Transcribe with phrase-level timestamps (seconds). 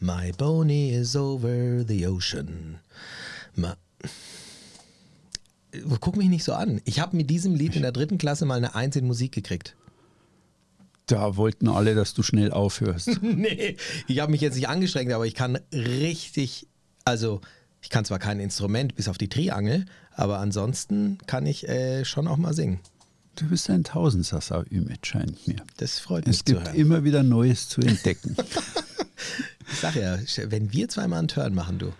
[0.00, 2.78] My Boney is over the ocean.
[3.56, 3.74] Ma
[6.00, 6.80] Guck mich nicht so an.
[6.84, 9.76] Ich habe mit diesem Lied in der dritten Klasse mal eine Eins in Musik gekriegt.
[11.06, 13.10] Da wollten alle, dass du schnell aufhörst.
[13.22, 13.76] nee,
[14.06, 16.68] ich habe mich jetzt nicht angestrengt, aber ich kann richtig,
[17.04, 17.40] also
[17.82, 22.28] ich kann zwar kein Instrument bis auf die Triangel, aber ansonsten kann ich äh, schon
[22.28, 22.80] auch mal singen.
[23.36, 25.62] Du bist ein Tausendsassa, Ümit, scheint mir.
[25.76, 28.36] Das freut mich Es gibt immer wieder Neues zu entdecken.
[29.72, 30.18] ich sag ja,
[30.50, 31.92] wenn wir zweimal einen Turn machen, du.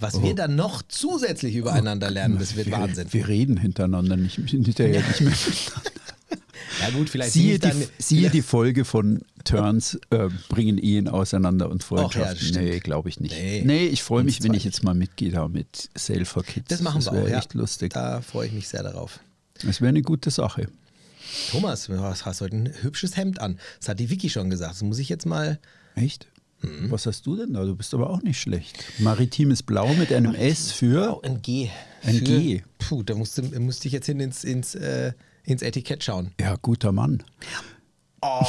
[0.00, 0.22] Was oh.
[0.22, 3.06] wir dann noch zusätzlich übereinander lernen, das wird wir, Wahnsinn.
[3.10, 5.32] Wir reden hintereinander, nicht, hinterher nicht mehr.
[6.80, 11.84] Ja gut, vielleicht siehe, die, siehe die Folge von Turns äh, bringen Ehen auseinander und
[11.84, 12.54] Freundschaften.
[12.54, 13.34] Ja, nee, glaube ich nicht.
[13.34, 16.66] Nee, nee ich freue mich, wenn ich jetzt mal mitgehe da mit Sail for Kids.
[16.68, 17.38] Das machen das wir auch, ja.
[17.38, 17.92] echt lustig.
[17.92, 19.20] Da freue ich mich sehr darauf.
[19.62, 20.68] Das wäre eine gute Sache.
[21.50, 23.58] Thomas, du hast heute ein hübsches Hemd an.
[23.78, 24.72] Das hat die Vicky schon gesagt.
[24.72, 25.58] Das muss ich jetzt mal...
[25.94, 26.26] Echt?
[26.64, 26.90] Mhm.
[26.90, 27.64] Was hast du denn da?
[27.64, 28.84] Du bist aber auch nicht schlecht.
[28.98, 31.16] Maritimes Blau mit einem Maritim S für.
[31.16, 31.70] Oh, ein G.
[32.02, 32.62] Ein für, G.
[32.78, 35.12] Puh, da musste, musste ich jetzt hin ins, ins, äh,
[35.44, 36.32] ins Etikett schauen.
[36.40, 37.22] Ja, guter Mann.
[38.22, 38.44] Oh,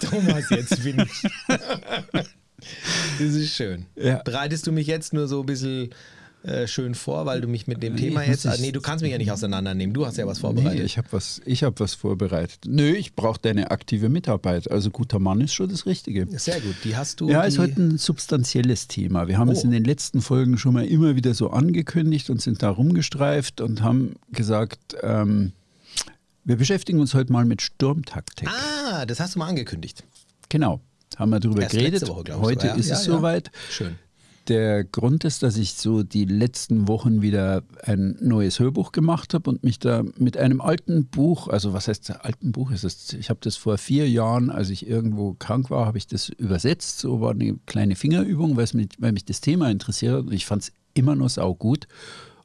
[0.00, 1.30] Thomas, jetzt bin ich.
[1.48, 3.86] das ist schön.
[3.94, 4.22] Ja.
[4.24, 5.90] Bereitest du mich jetzt nur so ein bisschen
[6.46, 8.46] äh, schön vor, weil du mich mit dem nee, Thema jetzt.
[8.60, 9.92] Nee, du kannst mich ja nicht auseinandernehmen.
[9.92, 10.78] Du hast ja was vorbereitet.
[10.78, 12.60] Nee, ich habe was, hab was vorbereitet.
[12.66, 14.70] Nö, ich brauche deine aktive Mitarbeit.
[14.70, 16.26] Also guter Mann ist schon das Richtige.
[16.38, 16.76] Sehr gut.
[16.84, 17.28] Die hast du.
[17.28, 19.26] Ja, ist heute ein substanzielles Thema.
[19.26, 19.52] Wir haben oh.
[19.52, 23.60] es in den letzten Folgen schon mal immer wieder so angekündigt und sind da rumgestreift
[23.60, 25.50] und haben gesagt, ähm,
[26.44, 28.48] wir beschäftigen uns heute mal mit Sturmtaktik.
[28.48, 30.04] Ah, das hast du mal angekündigt.
[30.48, 30.80] Genau,
[31.16, 32.06] haben wir darüber Erst geredet.
[32.06, 33.14] Woche, heute ja, ist ja, es ja.
[33.14, 33.50] soweit.
[33.68, 33.98] Schön.
[34.48, 39.50] Der Grund ist, dass ich so die letzten Wochen wieder ein neues Hörbuch gemacht habe
[39.50, 43.12] und mich da mit einem alten Buch, also was heißt alten Buch ist es?
[43.14, 47.00] Ich habe das vor vier Jahren, als ich irgendwo krank war, habe ich das übersetzt.
[47.00, 50.62] So war eine kleine Fingerübung, weil, mich, weil mich das Thema interessiert und ich fand
[50.62, 51.88] es immer noch saugut.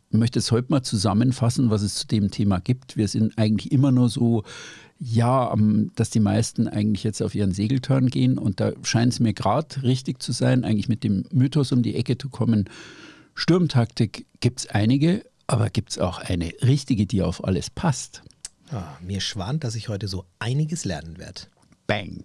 [0.09, 2.97] Ich möchte es heute mal zusammenfassen, was es zu dem Thema gibt.
[2.97, 4.43] Wir sind eigentlich immer nur so
[5.03, 5.53] ja,
[5.95, 8.37] dass die meisten eigentlich jetzt auf ihren Segeltörn gehen.
[8.37, 11.95] Und da scheint es mir gerade richtig zu sein, eigentlich mit dem Mythos um die
[11.95, 12.69] Ecke zu kommen.
[13.33, 18.21] Sturmtaktik gibt es einige, aber gibt es auch eine richtige, die auf alles passt.
[18.71, 21.41] Ah, mir schwant, dass ich heute so einiges lernen werde.
[21.87, 22.23] Bang.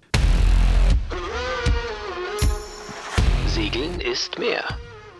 [3.48, 4.62] Segeln ist mehr.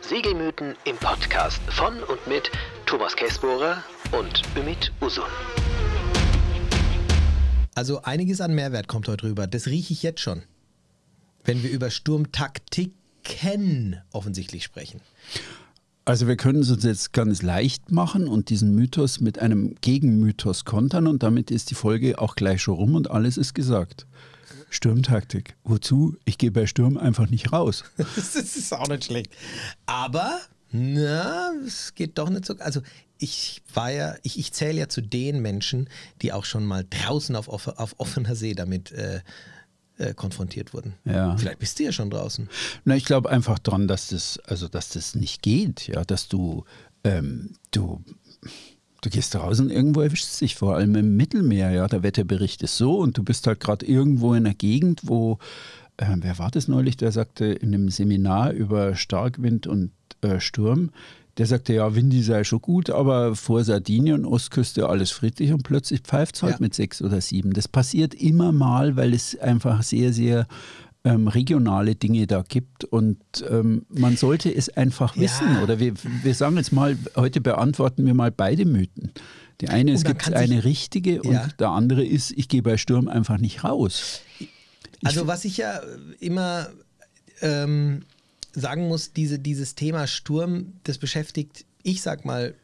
[0.03, 2.51] Segelmythen im Podcast von und mit
[2.85, 5.25] Thomas Kessbohrer und Ümit Usun.
[7.77, 9.47] Also einiges an Mehrwert kommt heute rüber.
[9.47, 10.43] Das rieche ich jetzt schon.
[11.45, 15.03] Wenn wir über Sturmtaktiken offensichtlich sprechen.
[16.07, 20.65] Also wir können es uns jetzt ganz leicht machen und diesen Mythos mit einem Gegenmythos
[20.65, 24.07] kontern und damit ist die Folge auch gleich schon rum und alles ist gesagt.
[24.71, 25.57] Sturmtaktik.
[25.63, 26.17] Wozu?
[26.25, 27.85] Ich gehe bei Sturm einfach nicht raus.
[27.99, 29.31] das ist auch nicht schlecht.
[29.85, 30.41] Aber,
[30.73, 32.55] na, es geht doch nicht so.
[32.59, 32.81] Also
[33.19, 35.89] ich war ja, ich, ich zähle ja zu den Menschen,
[36.23, 39.21] die auch schon mal draußen auf, auf offener See damit äh,
[39.99, 40.95] äh, konfrontiert wurden.
[41.05, 41.37] Ja.
[41.37, 42.49] Vielleicht bist du ja schon draußen.
[42.85, 46.65] Na, ich glaube einfach dran, dass das, also dass das nicht geht, ja, dass du,
[47.05, 48.03] ähm, du,
[49.01, 52.77] du gehst draußen irgendwo erwischt es dich, vor allem im Mittelmeer, ja, der Wetterbericht ist
[52.77, 55.39] so und du bist halt gerade irgendwo in einer Gegend, wo
[55.97, 60.91] äh, wer war das neulich, der sagte in einem Seminar über Starkwind und äh, Sturm,
[61.39, 66.01] der sagte, ja, Windy sei schon gut, aber vor Sardinien, Ostküste alles friedlich und plötzlich
[66.01, 66.59] pfeift es halt ja.
[66.61, 67.53] mit sechs oder sieben.
[67.53, 70.47] Das passiert immer mal, weil es einfach sehr, sehr
[71.05, 75.23] ähm, regionale Dinge da gibt und ähm, man sollte es einfach ja.
[75.23, 75.59] wissen.
[75.63, 75.93] Oder wir,
[76.23, 79.13] wir sagen jetzt mal, heute beantworten wir mal beide Mythen.
[79.61, 81.49] Die eine, es gibt eine richtige und ja.
[81.59, 84.21] der andere ist, ich gehe bei Sturm einfach nicht raus.
[84.39, 84.49] Ich
[85.05, 85.81] also was ich ja
[86.19, 86.69] immer
[87.41, 88.03] ähm,
[88.57, 92.55] sagen muss, diese, dieses Thema Sturm, das beschäftigt, ich sag mal,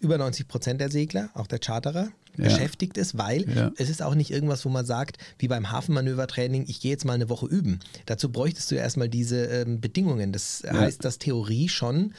[0.00, 2.44] über 90 Prozent der Segler, auch der Charterer, ja.
[2.44, 3.70] beschäftigt es, weil ja.
[3.76, 7.12] es ist auch nicht irgendwas, wo man sagt, wie beim Hafenmanövertraining, ich gehe jetzt mal
[7.12, 7.80] eine Woche üben.
[8.06, 10.32] Dazu bräuchtest du ja erstmal diese ähm, Bedingungen.
[10.32, 10.72] Das ja.
[10.72, 12.14] heißt, dass Theorie schon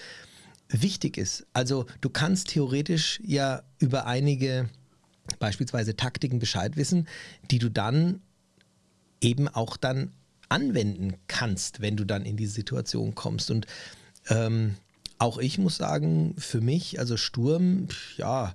[0.68, 1.48] wichtig ist.
[1.54, 4.70] Also du kannst theoretisch ja über einige
[5.40, 7.08] beispielsweise Taktiken Bescheid wissen,
[7.50, 8.22] die du dann
[9.22, 10.12] eben auch dann
[10.50, 13.52] anwenden kannst, wenn du dann in diese Situation kommst.
[13.52, 13.68] Und
[14.30, 14.76] ähm,
[15.18, 17.88] auch ich muss sagen, für mich, also Sturm,
[18.18, 18.54] ja,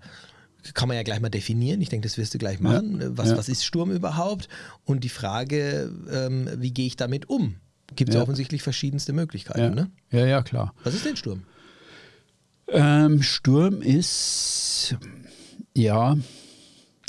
[0.73, 1.81] kann man ja gleich mal definieren.
[1.81, 3.01] Ich denke, das wirst du gleich machen.
[3.01, 3.37] Ja, was, ja.
[3.37, 4.49] was ist Sturm überhaupt?
[4.85, 7.57] Und die Frage, ähm, wie gehe ich damit um?
[7.95, 8.23] Gibt es ja.
[8.23, 9.61] offensichtlich verschiedenste Möglichkeiten.
[9.61, 9.71] Ja.
[9.71, 9.91] Ne?
[10.11, 10.75] ja, ja, klar.
[10.83, 11.43] Was ist denn Sturm?
[12.69, 14.97] Ähm, Sturm ist,
[15.75, 16.17] ja,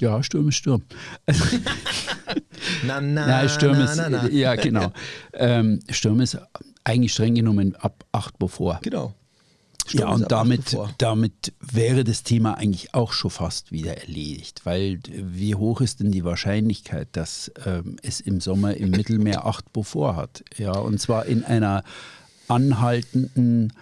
[0.01, 0.83] ja, Sturm ist Sturm.
[2.86, 4.30] na, na, Nein, Sturm na, ist, na, na.
[4.30, 4.92] ja, genau.
[5.33, 6.38] Ähm, Sturm ist
[6.83, 8.80] eigentlich streng genommen ab 8 bevor.
[8.83, 9.13] Genau.
[9.88, 10.89] Ja, Sturm ist und damit, 8 bevor.
[10.97, 16.12] damit wäre das Thema eigentlich auch schon fast wieder erledigt, weil wie hoch ist denn
[16.12, 20.44] die Wahrscheinlichkeit, dass ähm, es im Sommer im Mittelmeer 8 bevor hat?
[20.57, 21.83] Ja, und zwar in einer
[22.47, 23.74] anhaltenden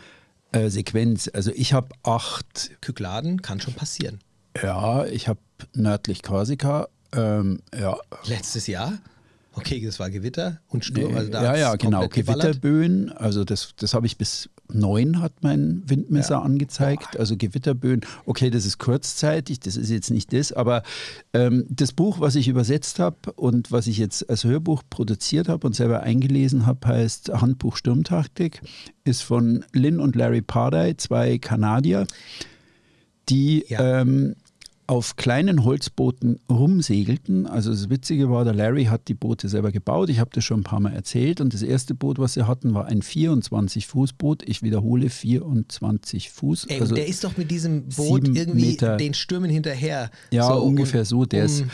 [0.52, 1.30] äh, Sequenz.
[1.34, 4.20] Also ich habe acht, Kykladen kann schon passieren.
[4.62, 5.40] Ja, ich habe
[5.74, 7.96] nördlich Korsika, ähm, ja,
[8.26, 8.94] Letztes Jahr,
[9.54, 11.16] okay, das war Gewitter und Sturm.
[11.16, 12.08] Also da ja, ja, genau.
[12.08, 16.42] Gewitterböen, also das, das habe ich bis neun hat mein Windmesser Ja.
[16.42, 17.20] angezeigt.
[17.20, 20.82] Also Gewitterböen, okay, das ist kurzzeitig, das ist jetzt nicht das, aber
[21.34, 25.68] ähm, das Buch, was ich übersetzt habe und was ich jetzt als Hörbuch produziert habe
[25.68, 28.62] und selber eingelesen habe, heißt Handbuch Sturmtaktik,
[29.04, 32.08] ist von Lynn und Larry Pardey, zwei Kanadier,
[33.30, 34.02] die Ja.
[34.02, 34.36] ähm,
[34.88, 37.48] auf kleinen Holzbooten rumsegelten.
[37.48, 40.10] Also das Witzige war, der Larry hat die Boote selber gebaut.
[40.10, 41.40] Ich habe das schon ein paar Mal erzählt.
[41.42, 44.44] Und das erste Boot, was sie hatten, war ein 24-Fuß-Boot.
[44.48, 46.66] Ich wiederhole, 24 Fuß.
[46.66, 48.98] Ey, also und der ist doch mit diesem Boot irgendwie Meter.
[48.98, 50.10] den Stürmen hinterher.
[50.32, 51.26] ja, So, ungefähr und- so.
[51.26, 51.70] Der ist, um-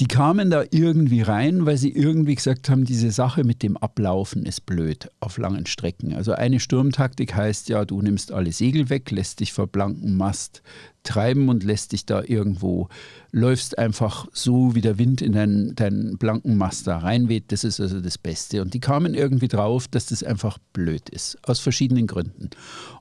[0.00, 4.44] die kamen da irgendwie rein, weil sie irgendwie gesagt haben, diese Sache mit dem Ablaufen
[4.44, 6.12] ist blöd auf langen Strecken.
[6.14, 10.62] Also eine Sturmtaktik heißt ja, du nimmst alle Segel weg, lässt dich vor blankem Mast
[11.04, 12.88] treiben und lässt dich da irgendwo,
[13.30, 17.52] läufst einfach so, wie der Wind in deinen, deinen blanken Mast da reinweht.
[17.52, 18.62] Das ist also das Beste.
[18.62, 22.50] Und die kamen irgendwie drauf, dass das einfach blöd ist, aus verschiedenen Gründen.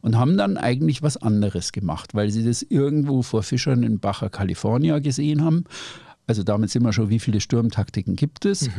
[0.02, 4.30] Und haben dann eigentlich was anderes gemacht, weil sie das irgendwo vor Fischern in Baja
[4.30, 5.64] California gesehen haben.
[6.28, 8.70] Also damit sind wir schon, wie viele Sturmtaktiken gibt es?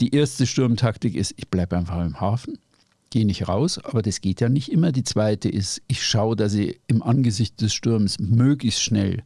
[0.00, 2.58] Die erste Sturmtaktik ist, ich bleibe einfach im Hafen,
[3.14, 4.90] gehe nicht raus, aber das geht ja nicht immer.
[4.90, 9.22] Die zweite ist, ich schaue, dass ich im Angesicht des Sturms möglichst schnell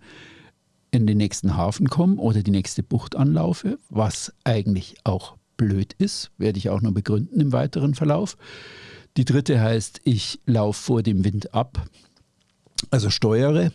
[0.90, 6.30] in den nächsten Hafen komme oder die nächste Bucht anlaufe, was eigentlich auch blöd ist,
[6.36, 8.36] werde ich auch noch begründen im weiteren Verlauf.
[9.16, 11.82] Die dritte heißt, ich laufe vor dem Wind ab,
[12.90, 13.72] also steuere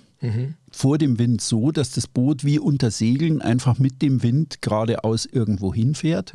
[0.71, 5.25] vor dem Wind so, dass das Boot wie unter Segeln einfach mit dem Wind geradeaus
[5.25, 6.33] irgendwo hinfährt.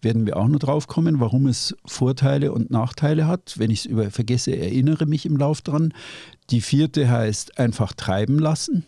[0.00, 3.54] Werden wir auch noch drauf kommen, warum es Vorteile und Nachteile hat.
[3.58, 5.92] Wenn ich es vergesse, erinnere mich im Lauf dran.
[6.50, 8.84] Die vierte heißt einfach treiben lassen.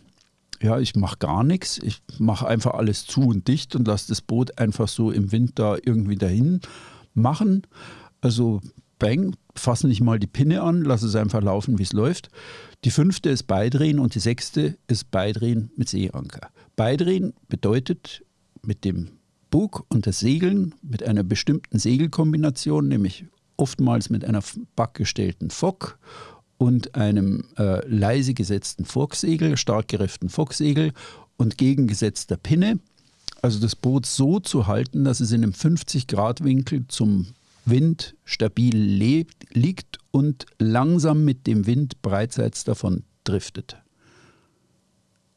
[0.61, 1.79] Ja, ich mache gar nichts.
[1.79, 5.53] Ich mache einfach alles zu und dicht und lasse das Boot einfach so im Wind
[5.55, 6.61] da irgendwie dahin
[7.13, 7.63] machen.
[8.21, 8.61] Also
[8.99, 12.29] bang, fasse nicht mal die Pinne an, lasse es einfach laufen, wie es läuft.
[12.85, 16.49] Die fünfte ist Beidrehen und die sechste ist Beidrehen mit Seeanker.
[16.75, 18.23] Beidrehen bedeutet
[18.63, 19.09] mit dem
[19.51, 23.25] Bug und das Segeln mit einer bestimmten Segelkombination, nämlich
[23.57, 24.41] oftmals mit einer
[24.75, 25.99] backgestellten Fock
[26.57, 30.93] und einem äh, leise gesetzten Focksegel, stark gerefften Focksegel
[31.37, 32.79] und gegengesetzter Pinne.
[33.41, 37.27] Also das Boot so zu halten, dass es in einem 50-Grad-Winkel zum
[37.65, 43.77] Wind stabil lebt, liegt und langsam mit dem Wind breitseits davon driftet.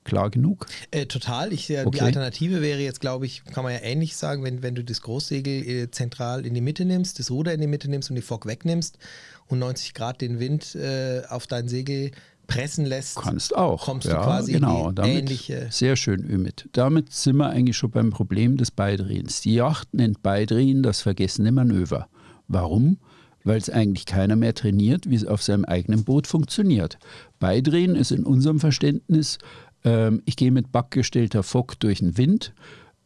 [0.05, 0.67] Klar genug?
[0.91, 1.53] Äh, total.
[1.53, 2.01] Ich, äh, Die Okay.
[2.01, 5.67] Alternative wäre jetzt, glaube ich, kann man ja ähnlich sagen, wenn, wenn du das Großsegel
[5.67, 8.45] äh, zentral in die Mitte nimmst, das Ruder in die Mitte nimmst und die Fock
[8.47, 8.99] wegnimmst
[9.47, 12.11] und 90 Grad den Wind äh, auf dein Segel
[12.47, 13.17] pressen lässt.
[13.17, 13.83] Kannst auch.
[13.87, 14.91] Kommst du ja, quasi in genau.
[14.91, 16.69] die damit, ähnliche- Sehr schön, Ümit.
[16.73, 19.41] Damit sind wir eigentlich schon beim Problem des Beidrehens.
[19.41, 22.09] Die Yacht nennt Beidrehen das vergessene Manöver.
[22.47, 22.99] Warum?
[23.45, 26.99] Weil es eigentlich keiner mehr trainiert, wie es auf seinem eigenen Boot funktioniert.
[27.41, 29.39] Beidrehen ist in unserem Verständnis,
[29.85, 32.55] ähm, ich gehe mit backgestellter Fock durch den Wind,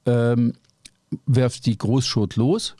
[0.07, 0.55] ähm,
[1.27, 2.77] werf die Großschot los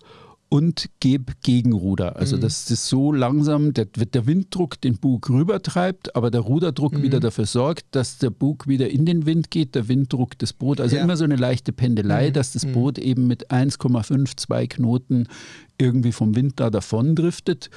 [0.51, 2.17] und gebe Gegenruder.
[2.17, 7.21] Also dass das so langsam, der, der Winddruck den Bug rübertreibt, aber der Ruderdruck wieder
[7.21, 10.81] dafür sorgt, dass der Bug wieder in den Wind geht, der Winddruck das Boot.
[10.81, 11.05] Also Ja.
[11.05, 15.29] immer so eine leichte Pendelei, dass das Boot eben mit 1,52 Knoten
[15.77, 17.69] irgendwie vom Wind da davon driftet.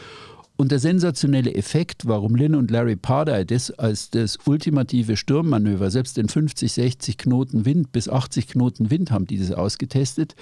[0.62, 6.20] Und der sensationelle Effekt, warum Lynn und Larry Pardey das als das ultimative Sturmmanöver, selbst
[6.20, 10.36] in 50, 60 Knoten Wind bis 80 Knoten Wind haben die das ausgetestet,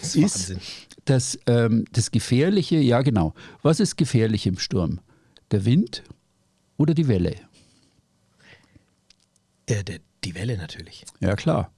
[0.00, 0.58] Das ist ist, Wahnsinn.
[1.06, 5.00] dass ähm, das Gefährliche, ja genau, was ist gefährlich im Sturm?
[5.50, 6.04] Der Wind
[6.76, 7.34] oder die Welle?
[9.66, 11.04] Äh, der, die Welle natürlich.
[11.18, 11.72] Ja klar,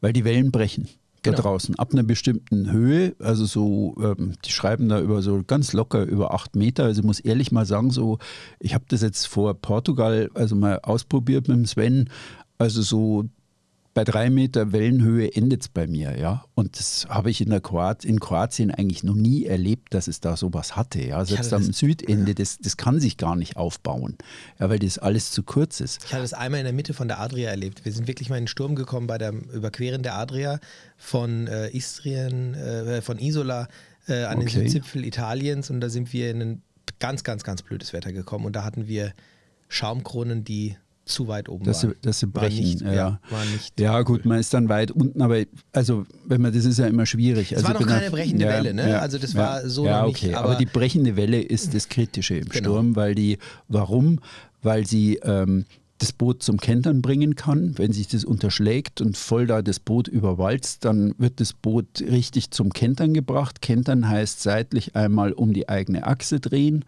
[0.00, 0.88] weil die Wellen brechen
[1.22, 1.42] da Genau.
[1.42, 6.02] draußen ab einer bestimmten Höhe, also so, ähm, die schreiben da über so ganz locker
[6.04, 6.84] über acht Meter.
[6.84, 8.18] Also ich muss ehrlich mal sagen, so,
[8.58, 12.10] ich habe das jetzt vor Portugal also mal ausprobiert mit dem Sven,
[12.58, 13.24] also so
[13.94, 16.44] bei drei Meter Wellenhöhe endet es bei mir, ja.
[16.54, 20.20] Und das habe ich in, der Kroat in Kroatien eigentlich noch nie erlebt, dass es
[20.20, 21.02] da sowas hatte.
[21.02, 21.22] Ja.
[21.24, 24.16] Selbst am das- Südende, das, das kann sich gar nicht aufbauen,
[24.58, 26.04] ja, weil das alles zu kurz ist.
[26.06, 27.84] Ich hatte es einmal in der Mitte von der Adria erlebt.
[27.84, 30.58] Wir sind wirklich mal in den Sturm gekommen bei dem Überqueren der Adria
[30.96, 33.68] von äh, Istrien, äh, von Isola
[34.08, 34.46] äh, an Okay.
[34.60, 36.62] den Südzipfel Italiens und da sind wir in einen
[36.98, 39.12] ganz, ganz, ganz blödes Wetter gekommen und da hatten wir
[39.68, 40.76] Schaumkronen, die
[41.12, 41.90] zu weit oben dass waren.
[41.92, 42.64] sie, dass sie War brechen.
[42.64, 42.92] nicht- ja.
[42.92, 45.42] ja, war nicht ja, gut, man ist dann weit unten, aber
[45.72, 47.52] also, wenn man, das ist ja immer schwierig.
[47.52, 49.00] Es also war noch keine auf- brechende Welle, ne?
[49.00, 50.34] Also das war so ja, noch nicht, okay.
[50.34, 52.70] aber, aber- die brechende Welle ist das Kritische im Genau.
[52.70, 53.38] Sturm, weil die,
[53.68, 54.18] warum?
[54.62, 55.64] Weil sie ähm,
[55.98, 57.78] das Boot zum Kentern bringen kann.
[57.78, 62.50] Wenn sich das unterschlägt und voll da das Boot überwalzt, dann wird das Boot richtig
[62.50, 63.62] zum Kentern gebracht.
[63.62, 66.84] Kentern heißt seitlich einmal um die eigene Achse drehen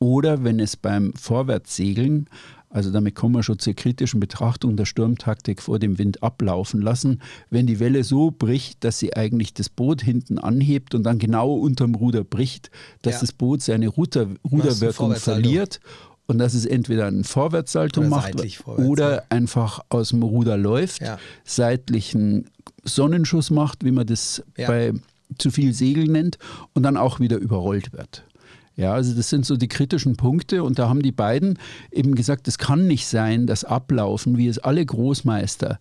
[0.00, 2.28] oder wenn es beim Vorwärtssegeln,
[2.70, 7.20] also damit kommen wir schon zur kritischen Betrachtung der Sturmtaktik vor dem Wind ablaufen lassen,
[7.50, 11.54] wenn die Welle so bricht, dass sie eigentlich das Boot hinten anhebt und dann genau
[11.54, 12.70] unterm Ruder bricht,
[13.02, 13.20] dass Ja.
[13.20, 15.80] das Boot seine Ruder, Ruderwirkung verliert
[16.26, 19.22] und dass es entweder einen Vorwärtssalto Oder macht vorwärts, oder ja.
[19.30, 21.18] einfach aus dem Ruder läuft, Ja.
[21.44, 22.50] seitlichen
[22.84, 24.92] Sonnenschuss macht, wie man das bei
[25.38, 26.38] zu viel Segel nennt,
[26.74, 28.24] und dann auch wieder überrollt wird.
[28.78, 31.58] Ja, also das sind so die kritischen Punkte und da haben die beiden
[31.90, 35.80] eben gesagt, es kann nicht sein, dass Ablaufen, wie es alle Großmeister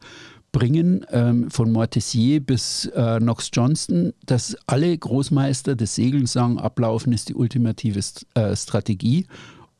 [0.51, 7.13] bringen, ähm, von Mortessier bis äh, Knox Johnston, dass alle Großmeister des Segelns sagen, Ablaufen
[7.13, 9.27] ist die ultimative St äh, Strategie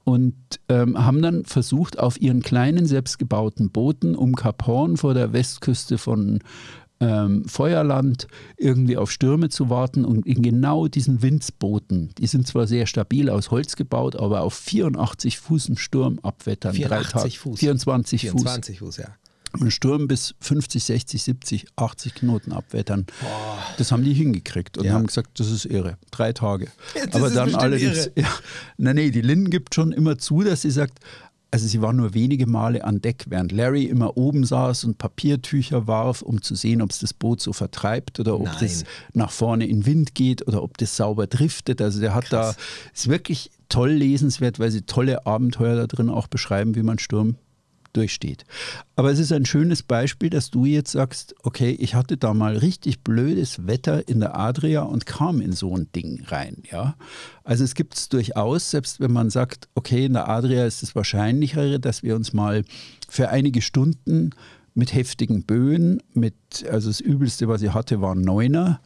[0.04, 0.36] und
[0.70, 5.98] ähm, haben dann versucht, auf ihren kleinen selbstgebauten Booten um Kap Horn vor der Westküste
[5.98, 6.38] von
[7.00, 8.28] ähm, Feuerland
[8.58, 13.30] irgendwie auf Stürme zu warten und in genau diesen Windsbooten, die sind zwar sehr stabil
[13.30, 16.74] aus Holz gebaut, aber auf 84 Fuß einen Sturm abwettern.
[16.74, 17.30] drei 84 Tage.
[17.36, 17.60] Fuß.
[17.60, 19.06] 24, 24 Fuß, ja.
[19.06, 19.62] Fuß.
[19.62, 23.06] Einen Sturm bis 50, 60, 70, 80 Knoten abwettern.
[23.78, 24.94] Das haben die hingekriegt und Ja.
[24.94, 25.98] haben gesagt, das ist irre.
[26.12, 26.68] Drei Tage.
[27.12, 28.12] Das aber dann allerdings, irre.
[28.18, 28.30] ja,
[28.78, 31.00] nein, nee, die Linden gibt schon immer zu, dass sie sagt,
[31.52, 35.88] also sie war nur wenige Male an Deck, während Larry immer oben saß und Papiertücher
[35.88, 38.58] warf, um zu sehen, ob es das Boot so vertreibt oder ob Nein.
[38.60, 41.82] das nach vorne in Wind geht oder ob das sauber driftet.
[41.82, 42.56] Also der hat Krass.
[42.56, 42.62] da,
[42.94, 47.36] ist wirklich toll lesenswert, weil sie tolle Abenteuer da drin auch beschreiben, wie man Sturm
[47.98, 48.46] durchsteht.
[48.96, 52.56] Aber es ist ein schönes Beispiel, dass du jetzt sagst, okay, ich hatte da mal
[52.56, 56.64] richtig blödes Wetter in der Adria und kam in so ein Ding rein.
[56.72, 56.96] Ja?
[57.44, 60.96] Also es gibt es durchaus, selbst wenn man sagt, okay, in der Adria ist es
[60.96, 62.64] wahrscheinlichere, dass wir uns mal
[63.10, 64.32] für einige Stunden
[64.76, 66.36] mit heftigen Böen, mit,
[66.72, 68.80] also das Übelste, was ich hatte, waren Neuner.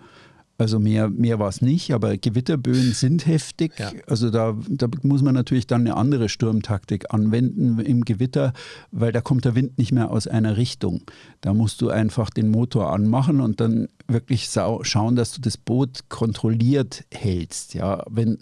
[0.61, 3.73] Also mehr, mehr war es nicht, aber Gewitterböen sind heftig.
[3.79, 3.91] Ja.
[4.05, 8.53] Also da, da muss man natürlich dann eine andere Sturmtaktik anwenden im Gewitter,
[8.91, 11.01] weil da kommt der Wind nicht mehr aus einer Richtung.
[11.41, 16.09] Da musst du einfach den Motor anmachen und dann wirklich schauen, dass du das Boot
[16.09, 17.73] kontrolliert hältst.
[17.73, 18.37] Ja, wenn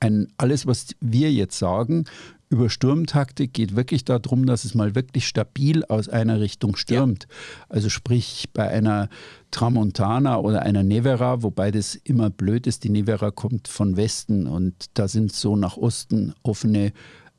[0.00, 2.04] ein, alles, was wir jetzt sagen
[2.52, 7.26] über Sturmtaktik, geht wirklich darum, dass es mal wirklich stabil aus einer Richtung stürmt.
[7.68, 9.08] Also sprich bei einer
[9.50, 12.84] Tramontana oder einer Nevera, wobei das immer blöd ist.
[12.84, 16.92] Die Nevera kommt von Westen und da sind so nach Osten offene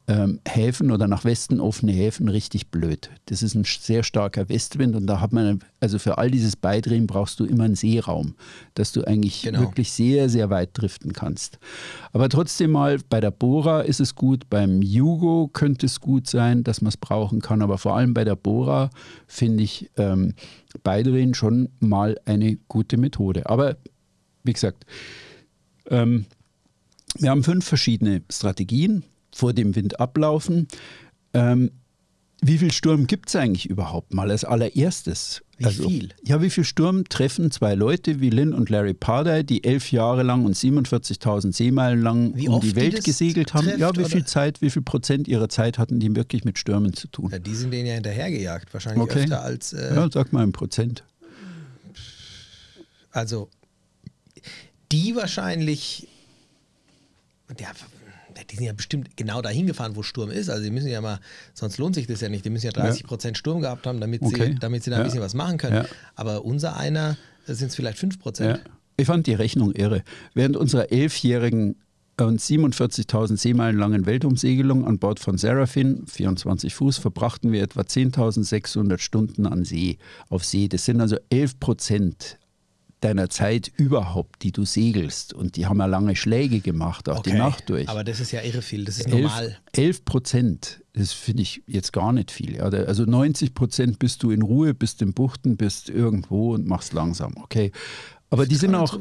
[0.08, 3.10] ähm, Häfen oder nach Westen offene Häfen richtig blöd.
[3.28, 7.08] Das ist ein sehr starker Westwind und da hat man, also für all dieses Beidrehen
[7.08, 8.36] brauchst du immer einen Seeraum,
[8.74, 9.62] dass du eigentlich Genau.
[9.62, 11.58] wirklich sehr, sehr weit driften kannst.
[12.12, 16.66] Aber trotzdem mal, bei der Bora ist es gut, beim Jugo könnte es gut sein,
[16.66, 18.90] dass man es brauchen kann, aber vor allem bei der Bora
[19.26, 20.34] finde ich ähm,
[20.84, 23.50] Beidrehen schon mal eine gute Methode.
[23.50, 23.78] Aber
[24.44, 24.86] wie gesagt,
[25.90, 26.26] ähm,
[27.18, 30.68] wir haben fünf verschiedene Strategien vor dem Wind ablaufen.
[31.34, 31.72] Ähm,
[32.46, 35.42] wie viel Sturm gibt es eigentlich überhaupt mal als allererstes?
[35.64, 36.10] Also, Wie viel?
[36.26, 40.24] Ja, wie viel Sturm treffen zwei Leute wie Lynn und Larry Pardey, die elf Jahre
[40.24, 43.68] lang und 47.000 Seemeilen lang Wie um die die Welt das gesegelt haben?
[43.68, 44.26] trifft, ja, wie viel oder?
[44.26, 47.30] Zeit, wie viel Prozent ihrer Zeit hatten die wirklich mit Stürmen zu tun?
[47.32, 47.40] ja.
[47.40, 49.22] Die sind denen ja hinterhergejagt, wahrscheinlich Okay.
[49.22, 49.72] öfter als.
[49.72, 51.06] Äh, Ja, sag mal im Prozent.
[53.12, 53.50] Also,
[54.92, 56.08] die wahrscheinlich.
[57.60, 57.68] Ja,
[58.50, 60.50] die sind ja bestimmt genau dahin gefahren, wo Sturm ist.
[60.50, 61.20] Also, die müssen ja mal,
[61.54, 62.46] sonst lohnt sich das ja nicht.
[62.46, 64.54] Die müssen ja 30 Prozent Sturm gehabt haben, damit, Okay.
[64.54, 65.06] sie, damit sie da ein Ja.
[65.06, 65.76] bisschen was machen können.
[65.78, 65.86] Ja.
[66.16, 68.22] Aber unser einer sind es vielleicht 5 Ja.
[68.22, 68.62] Prozent.
[68.98, 70.04] Ich fand die Rechnung irre.
[70.34, 71.76] Während unserer elfjährigen
[72.22, 79.00] und 47.000 Seemeilen langen Weltumsegelung an Bord von Seraphin, 24 Fuß, verbrachten wir etwa 10.600
[79.00, 79.98] Stunden an See,
[80.30, 80.68] auf See.
[80.68, 82.38] Das sind also 11 Prozent
[83.04, 85.34] deiner Zeit überhaupt, die du segelst.
[85.34, 87.90] Und die haben ja lange Schläge gemacht, auch die Nacht durch.
[87.90, 88.86] Aber das ist ja irre viel.
[88.86, 89.58] Das ist 11 normal.
[89.74, 92.62] 11 Prozent, das finde ich jetzt gar nicht viel.
[92.62, 97.36] Also 90 Prozent bist du in Ruhe, bist in Buchten, bist irgendwo und machst langsam.
[97.38, 97.72] Okay.
[98.30, 99.00] Aber die sind auch, so.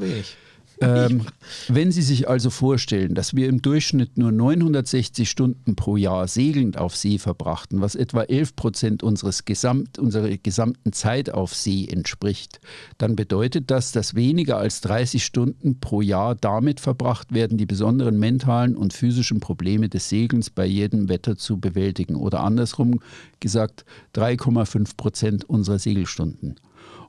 [0.82, 1.22] Ähm,
[1.68, 6.76] wenn Sie sich also vorstellen, dass wir im Durchschnitt nur 960 Stunden pro Jahr segelnd
[6.78, 12.60] auf See verbrachten, was etwa 11 Prozent unseres Gesamt, unserer gesamten Zeit auf See entspricht,
[12.98, 18.18] dann bedeutet das, dass weniger als 30 Stunden pro Jahr damit verbracht werden, die besonderen
[18.18, 22.16] mentalen und physischen Probleme des Segelns bei jedem Wetter zu bewältigen.
[22.16, 23.00] Oder andersrum
[23.40, 23.84] gesagt,
[24.14, 26.56] 3,5 Prozent unserer Segelstunden.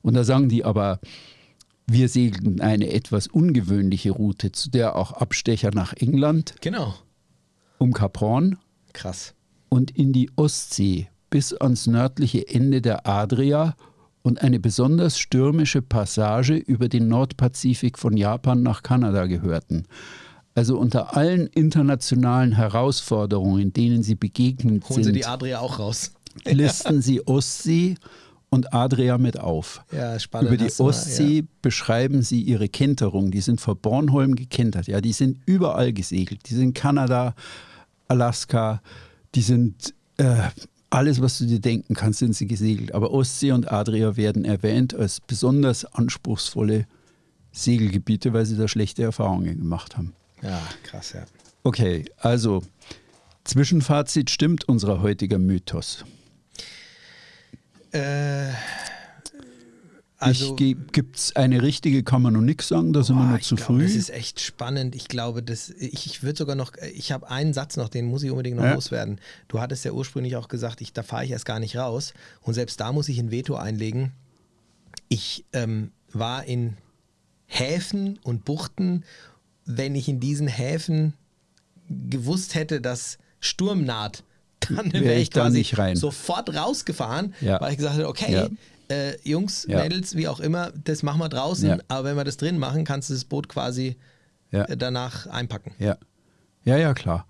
[0.01, 0.99] Und da sagen die aber,
[1.87, 6.95] wir segelten eine etwas ungewöhnliche Route, zu der auch Abstecher nach England, Genau.
[7.77, 8.57] um Kap Horn
[8.93, 9.33] Krass.
[9.69, 13.75] und in die Ostsee bis ans nördliche Ende der Adria
[14.21, 19.85] und eine besonders stürmische Passage über den Nordpazifik von Japan nach Kanada gehörten.
[20.55, 26.13] Also unter allen internationalen Herausforderungen, denen sie begegnet Holen Sie sind, die Adria auch raus.
[26.45, 27.95] listen sie Ostsee
[28.53, 29.83] und Adria mit auf.
[29.91, 30.49] Ja, spannend.
[30.49, 33.31] Über die hast du mal, Ostsee beschreiben sie ihre Kenterung.
[33.31, 34.87] Die sind vor Bornholm gekentert.
[34.87, 36.41] Ja, die sind überall gesegelt.
[36.49, 37.35] Die sind Kanada,
[38.07, 38.81] Alaska,
[39.35, 40.35] die sind äh,
[40.91, 42.93] alles, was du dir denken kannst, sind sie gesegelt.
[42.93, 46.85] Aber Ostsee und Adria werden erwähnt als besonders anspruchsvolle
[47.51, 50.13] Segelgebiete, weil sie da schlechte Erfahrungen gemacht haben.
[50.41, 51.23] Ja, ja krass, ja.
[51.63, 52.61] Okay, also
[53.45, 56.05] Zwischenfazit stimmt unser heutiger Mythos.
[57.93, 58.51] Äh,
[60.17, 63.55] also, Gibt es eine richtige, kann man noch nichts sagen, da sind wir noch zu
[63.55, 63.83] glaube, früh.
[63.83, 64.95] Das ist echt spannend.
[64.95, 68.23] Ich glaube, das, ich, ich würde sogar noch, ich habe einen Satz noch, den muss
[68.23, 68.73] ich unbedingt noch Ja.
[68.73, 69.19] loswerden.
[69.49, 72.13] Du hattest ja ursprünglich auch gesagt, ich, da fahre ich erst gar nicht raus.
[72.41, 74.13] Und selbst da muss ich ein Veto einlegen.
[75.09, 76.77] Ich ähm, war in
[77.45, 79.03] Häfen und Buchten,
[79.65, 81.13] wenn ich in diesen Häfen
[81.89, 84.23] gewusst hätte, dass Sturm naht,
[84.69, 85.95] dann Wär wäre ich ich da quasi nicht rein.
[85.95, 87.59] sofort rausgefahren, Ja.
[87.61, 88.47] weil ich gesagt hätte, okay, Ja.
[88.95, 89.67] äh, Jungs.
[89.67, 93.09] Mädels, wie auch immer, das machen wir draußen, aber wenn wir das drin machen, kannst
[93.09, 93.95] du das Boot quasi
[94.51, 95.71] äh, danach einpacken.
[95.79, 95.97] Ja,
[96.63, 97.25] ja, ja, klar.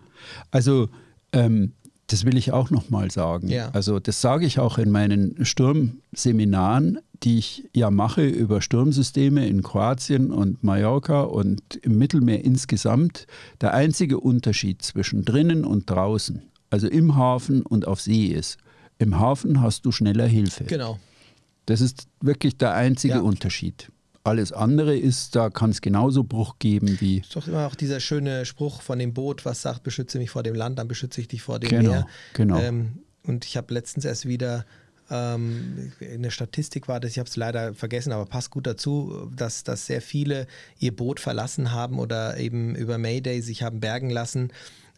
[0.52, 0.90] Also
[1.32, 1.74] ähm,
[2.08, 3.48] das will ich auch nochmal sagen.
[3.48, 3.70] Ja.
[3.74, 9.64] Also das sage ich auch in meinen Sturmseminaren, die ich ja mache über Sturmsysteme in
[9.64, 13.26] Kroatien und Mallorca und im Mittelmeer insgesamt.
[13.62, 16.42] Der einzige Unterschied zwischen drinnen und draußen,
[16.74, 18.58] also im Hafen und auf See ist,
[18.98, 20.64] im Hafen hast du schneller Hilfe.
[20.64, 20.98] Genau.
[21.68, 23.20] Das ist wirklich der einzige Ja.
[23.22, 23.92] Unterschied.
[24.24, 28.00] Alles andere ist, da kann es genauso Bruch geben wie Ist doch immer auch dieser
[28.00, 31.28] schöne Spruch von dem Boot, was sagt, beschütze mich vor dem Land, dann beschütze ich
[31.28, 32.08] dich vor dem Genau, Meer.
[32.34, 32.58] genau.
[32.60, 34.66] Ähm, und ich habe letztens erst wieder
[35.12, 39.64] ähm, eine Statistik war das, ich habe es leider vergessen, aber passt gut dazu, dass,
[39.64, 40.48] dass sehr viele
[40.80, 44.52] ihr Boot verlassen haben oder eben über Mayday sich haben bergen lassen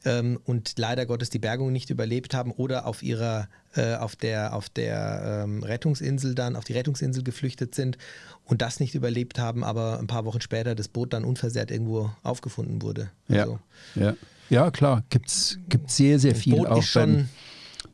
[0.06, 4.54] ähm, und leider Gottes die Bergung nicht überlebt haben oder auf ihrer äh, auf der
[4.56, 7.98] auf der ähm, Rettungsinsel dann auf die Rettungsinsel geflüchtet sind
[8.46, 12.12] und das nicht überlebt haben, aber ein paar Wochen später das Boot dann unversehrt irgendwo
[12.24, 13.10] aufgefunden wurde.
[13.28, 13.60] Ja, Also,
[13.96, 14.14] ja.
[14.50, 17.30] ja klar, gibt es sehr, sehr das viel Boot auch ist schon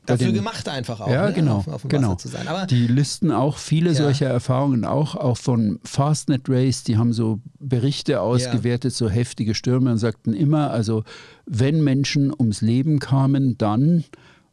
[0.06, 1.34] dafür den- gemacht einfach auch, ja, ne?
[1.34, 2.10] genau, auf, auf dem genau.
[2.10, 2.48] Wasser zu sein.
[2.48, 3.96] Aber die listen auch viele Ja.
[3.96, 9.92] solcher Erfahrungen auch, auch von Fastnet Race, die haben so Berichte ausgewertet, so heftige Stürme
[9.92, 11.04] und sagten immer, also
[11.46, 14.04] wenn Menschen ums Leben kamen, dann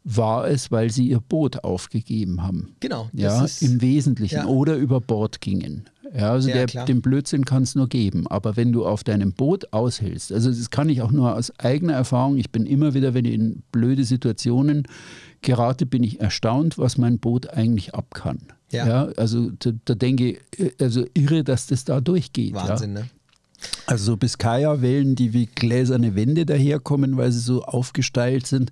[0.04, 2.74] war es, weil sie ihr Boot aufgegeben haben.
[2.80, 4.46] genau, Ja, ist, im Wesentlichen ja.
[4.46, 5.84] oder über Bord gingen.
[6.16, 8.26] Ja, also Ja, der, den Blödsinn kann es nur geben.
[8.26, 11.92] Aber wenn du auf deinem Boot aushältst, also das kann ich auch nur aus eigener
[11.92, 14.84] Erfahrung, ich bin immer wieder, wenn ich in blöde Situationen
[15.42, 18.38] gerate, bin ich erstaunt, was mein Boot eigentlich ab kann.
[18.70, 19.06] Ja.
[19.16, 22.54] also da, da denke ich, äh, also irre, dass das da durchgeht.
[22.54, 23.02] Wahnsinn, Ja.
[23.02, 23.08] ne?
[23.86, 28.70] Also so Biscaya-Wellen, die wie gläserne Wände daherkommen, weil sie so aufgesteilt sind.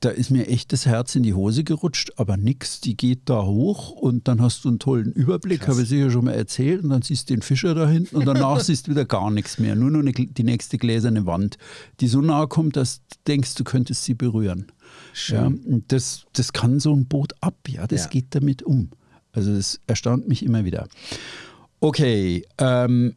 [0.00, 3.42] Da ist mir echt das Herz in die Hose gerutscht, aber nix, die geht da
[3.42, 6.90] hoch und dann hast du einen tollen Überblick, habe ich sicher schon mal erzählt, und
[6.90, 9.74] dann siehst du den Fischer da hinten und danach siehst du wieder gar nichts mehr,
[9.74, 11.56] nur noch die nächste gläserne Wand,
[12.00, 14.66] die so nahe kommt, dass du denkst, du könntest sie berühren.
[15.28, 18.10] Ja, und das, das kann so ein Boot ab, ja, das Ja.
[18.10, 18.90] geht damit um.
[19.32, 20.88] Also das erstaunt mich immer wieder.
[21.80, 23.14] Okay, ähm,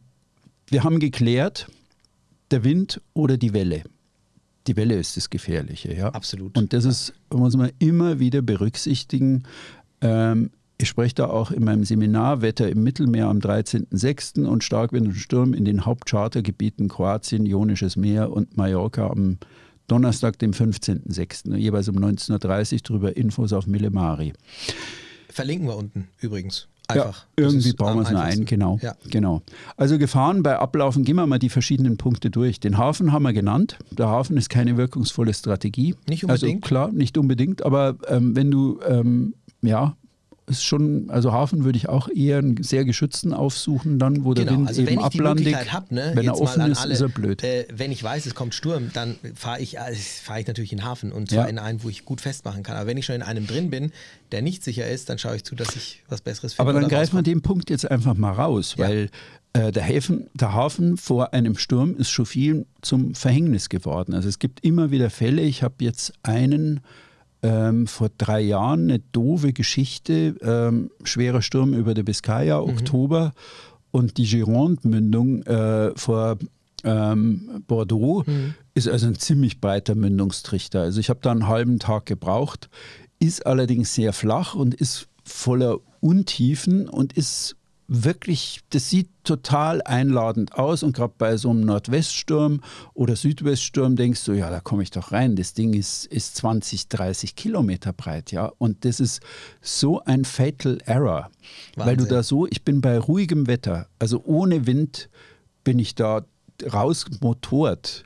[0.68, 1.68] wir haben geklärt,
[2.52, 3.84] der Wind oder die Welle.
[4.68, 6.10] Die Welle ist das Gefährliche, ja.
[6.10, 6.58] Absolut.
[6.58, 9.44] Und das ist, muss man immer wieder berücksichtigen.
[10.02, 14.46] Ähm, ich spreche da auch in meinem Seminar Wetter im Mittelmeer am 13.06.
[14.46, 19.38] und Starkwind und Sturm in den Hauptchartergebieten Kroatien, Ionisches Meer und Mallorca am
[19.88, 21.56] Donnerstag, dem 15.06.
[21.56, 24.34] Jeweils um 19.30 Uhr drüber Infos auf Millemari.
[25.30, 26.68] Verlinken wir unten übrigens.
[26.90, 27.26] Einfach.
[27.38, 28.80] Ja, irgendwie bauen wir es nur ein, genau.
[28.82, 28.96] Ja.
[29.10, 29.42] genau.
[29.76, 32.62] Also Gefahren bei Ablaufen, gehen wir mal die verschiedenen Punkte durch.
[32.62, 33.78] Den Hafen haben wir genannt.
[33.92, 35.96] Der Hafen ist keine wirkungsvolle Strategie.
[36.08, 36.64] Nicht unbedingt.
[36.64, 39.98] Also klar, nicht unbedingt, aber ähm, wenn du ähm, ja,
[40.50, 44.46] ist schon, also Hafen würde ich auch eher einen sehr geschützten aufsuchen, dann, wo der
[44.46, 47.44] Genau, Wind also eben habe, ne, wenn er offen ist, alle, ist er blöd.
[47.44, 50.78] Äh, wenn ich weiß, es kommt Sturm, dann fahre ich, also fahre ich natürlich in
[50.80, 51.50] den Hafen und zwar Ja.
[51.50, 52.78] in einen, wo ich gut festmachen kann.
[52.78, 53.92] Aber wenn ich schon in einem drin bin,
[54.32, 56.70] der nicht sicher ist, dann schaue ich zu, dass ich was Besseres finde.
[56.70, 57.24] Aber dann wir rauskomme.
[57.24, 58.88] den Punkt jetzt einfach mal raus, Ja.
[58.88, 59.10] weil
[59.52, 64.14] äh, der, Häfen, der Hafen vor einem Sturm ist schon viel zum Verhängnis geworden.
[64.14, 65.42] Also es gibt immer wieder Fälle.
[65.42, 66.80] Ich habe jetzt einen
[67.44, 73.34] ähm, vor drei Jahren, eine doofe Geschichte, ähm, schwerer Sturm über der Biscaya, Oktober.
[73.92, 76.38] Und die Gironde-Mündung äh, vor
[76.84, 78.24] ähm, Bordeaux
[78.74, 80.82] ist also ein ziemlich breiter Mündungstrichter.
[80.82, 82.70] Also ich habe da einen halben Tag gebraucht,
[83.20, 87.56] ist allerdings sehr flach und ist voller Untiefen und ist
[87.88, 92.62] wirklich, das sieht total einladend aus und gerade bei so einem Nordweststurm
[92.94, 95.36] oder Südweststurm denkst du, ja, da komme ich doch rein.
[95.36, 98.52] Das Ding ist, ist 20, 30 Kilometer breit, ja.
[98.58, 99.22] Und das ist
[99.62, 101.30] so ein Fatal Error,
[101.76, 102.16] weil du Wahnsinn.
[102.16, 105.10] da so, ich bin bei ruhigem Wetter, also ohne Wind
[105.64, 106.26] bin ich da
[106.72, 108.04] rausmotort.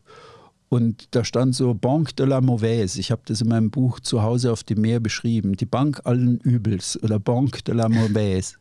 [0.70, 2.98] Und da stand so Banque de la Mauvaise.
[2.98, 5.58] Ich habe das in meinem Buch zu Hause auf dem Meer beschrieben.
[5.58, 8.56] Die Bank allen Übels oder Banque de la Mauvaise.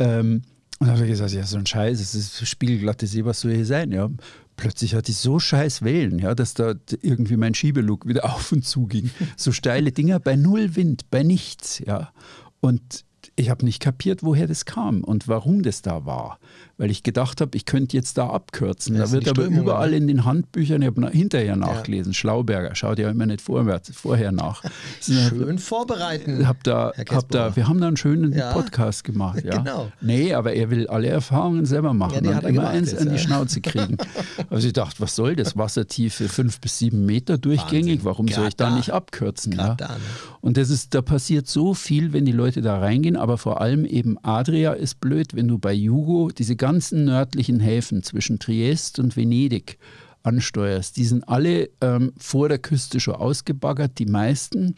[0.00, 0.42] Ähm,
[0.80, 3.54] und da habe ich gesagt, ja, so ein Scheiß, es ist spiegelglatte See, was soll
[3.54, 3.92] hier sein?
[3.92, 4.08] Ja.
[4.56, 8.64] Plötzlich hatte ich so scheiß Wellen, ja, dass da irgendwie mein Schiebelug wieder auf und
[8.64, 9.10] zu ging.
[9.36, 12.12] So steile Dinger bei null Wind, bei nichts, ja.
[12.60, 13.04] Und
[13.40, 16.38] ich habe nicht kapiert, woher das kam und warum das da war.
[16.76, 18.96] Weil ich gedacht habe, ich könnte jetzt da abkürzen.
[18.96, 19.96] Das da wird aber Strömungen, überall ne?
[19.96, 24.62] in den Handbüchern, ich habe hinterher nachgelesen, Schlauberger, schaut ja immer nicht vorwärts, vorher nach.
[25.00, 26.46] Schön vorbereiten.
[26.48, 28.52] Hab da, hab da, wir haben da einen schönen Ja.
[28.52, 29.40] Podcast gemacht.
[29.50, 29.56] Ja.
[29.58, 29.90] Genau.
[30.00, 32.92] Nee, aber er will alle Erfahrungen selber machen Ja, und hat er immer gemacht eins
[32.92, 33.20] jetzt, an die ja.
[33.20, 33.96] Schnauze kriegen.
[34.50, 35.56] Also ich dachte, was soll das?
[35.56, 38.04] Wassertiefe fünf bis sieben Meter durchgängig, Wahnsinn.
[38.04, 38.76] warum soll ich Grad da da.
[38.76, 39.52] nicht abkürzen?
[39.52, 39.58] Ja?
[39.68, 40.00] Grad da, ne?
[40.40, 43.84] Und das ist, da passiert so viel, wenn die Leute da reingehen, aber vor allem
[43.84, 49.16] eben Adria ist blöd, wenn du bei Jugo diese ganzen nördlichen Häfen zwischen Triest und
[49.16, 49.78] Venedig
[50.22, 50.96] ansteuerst.
[50.96, 54.74] Die sind alle ähm, vor der Küste schon ausgebaggert, die meisten.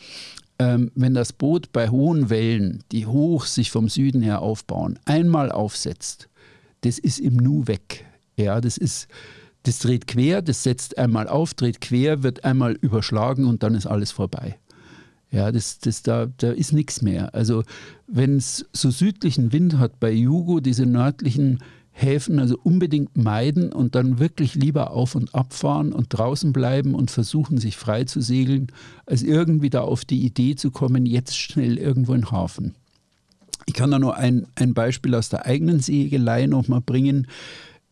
[0.58, 5.50] Ähm, wenn das Boot bei hohen Wellen, die hoch sich vom Süden her aufbauen, einmal
[5.50, 6.28] aufsetzt,
[6.82, 8.04] das ist im Nu weg.
[8.36, 9.08] Ja, das ist,
[9.64, 13.86] das dreht quer, das setzt einmal auf, dreht quer, wird einmal überschlagen und dann ist
[13.86, 14.58] alles vorbei.
[15.32, 17.34] Ja, das, das, da, da ist nichts mehr.
[17.34, 17.64] Also
[18.06, 23.94] wenn es so südlichen Wind hat bei Jugo, diese nördlichen Häfen, also unbedingt meiden und
[23.94, 28.68] dann wirklich lieber auf und abfahren und draußen bleiben und versuchen, sich frei zu segeln,
[29.06, 32.74] als irgendwie da auf die Idee zu kommen, jetzt schnell irgendwo in den Hafen.
[33.64, 37.26] Ich kann da nur ein, ein Beispiel aus der eigenen Segelei nochmal bringen.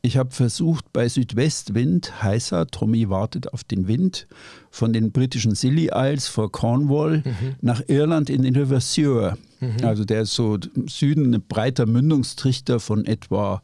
[0.02, 4.26] Ich habe versucht, bei Südwestwind, heißer, Tommy wartet auf den Wind,
[4.70, 7.22] von den britischen Scilly Isles vor Cornwall
[7.60, 9.36] nach Irland in den River Suir.
[9.82, 13.60] Also der ist so im Süden ein breiter Mündungstrichter von etwa,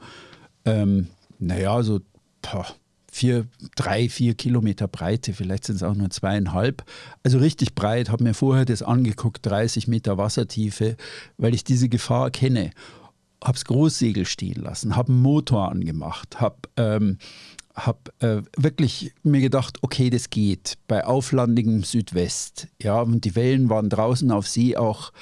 [0.67, 2.01] ähm, naja, so
[2.43, 2.67] boah,
[3.11, 3.47] vier,
[3.77, 6.85] drei, vier Kilometer Breite, vielleicht sind es auch nur zweieinhalb.
[7.23, 10.97] Also richtig breit, habe mir vorher das angeguckt, 30 Meter Wassertiefe,
[11.39, 12.73] weil ich diese Gefahr kenne.
[13.43, 17.19] Habe das Großsegel stehen lassen, habe einen Motor angemacht, habe ähm,
[17.75, 22.69] hab, äh, wirklich mir gedacht, okay, das geht bei auflandigem Südwest.
[22.81, 25.13] Ja, und die Wellen waren draußen auf See auch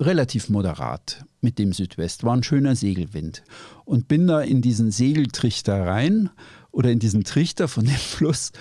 [0.00, 2.24] relativ moderat mit dem Südwest.
[2.24, 3.42] War ein schöner Segelwind.
[3.84, 6.30] Und bin da in diesen Segeltrichter rein
[6.70, 8.52] oder in diesen Trichter von dem Fluss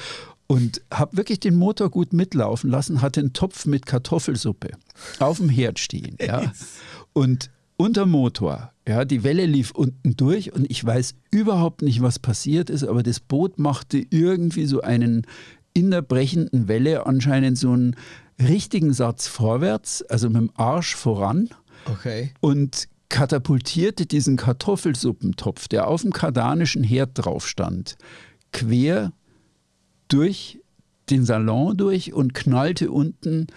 [0.47, 4.71] und habe wirklich den Motor gut mitlaufen lassen, hatte einen Topf mit Kartoffelsuppe
[5.19, 6.17] auf dem Herd stehen.
[6.19, 6.51] Ja.
[7.13, 7.49] Und
[7.81, 12.69] unter Motor, ja, die Welle lief unten durch und ich weiß überhaupt nicht, was passiert
[12.69, 15.25] ist, aber das Boot machte irgendwie so einen
[15.73, 17.95] in der brechenden Welle anscheinend so einen
[18.39, 21.49] richtigen Satz vorwärts, also mit dem Arsch voran
[21.85, 22.31] Okay.
[22.41, 27.97] und katapultierte diesen Kartoffelsuppentopf, der auf dem kardanischen Herd drauf stand,
[28.51, 29.11] quer
[30.07, 30.59] durch
[31.09, 33.47] den Salon durch und knallte unten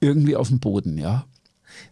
[0.00, 1.26] irgendwie auf den Boden, ja.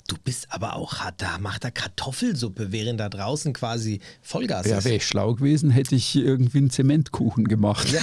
[0.06, 4.78] Du bist aber auch hart, da macht er Kartoffelsuppe, während da draußen quasi Vollgas Ja,
[4.78, 4.84] ist.
[4.84, 7.88] wäre ich schlau gewesen, hätte ich irgendwie einen Zementkuchen gemacht.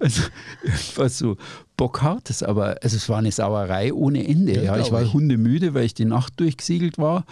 [0.00, 0.22] also
[0.62, 1.36] irgendwas so
[1.76, 4.54] Bockhartes, aber also es war eine Sauerei ohne Ende.
[4.56, 5.12] Ja, Ja, ich war ich.
[5.12, 7.24] hundemüde, weil ich die Nacht durchgesiegelt war.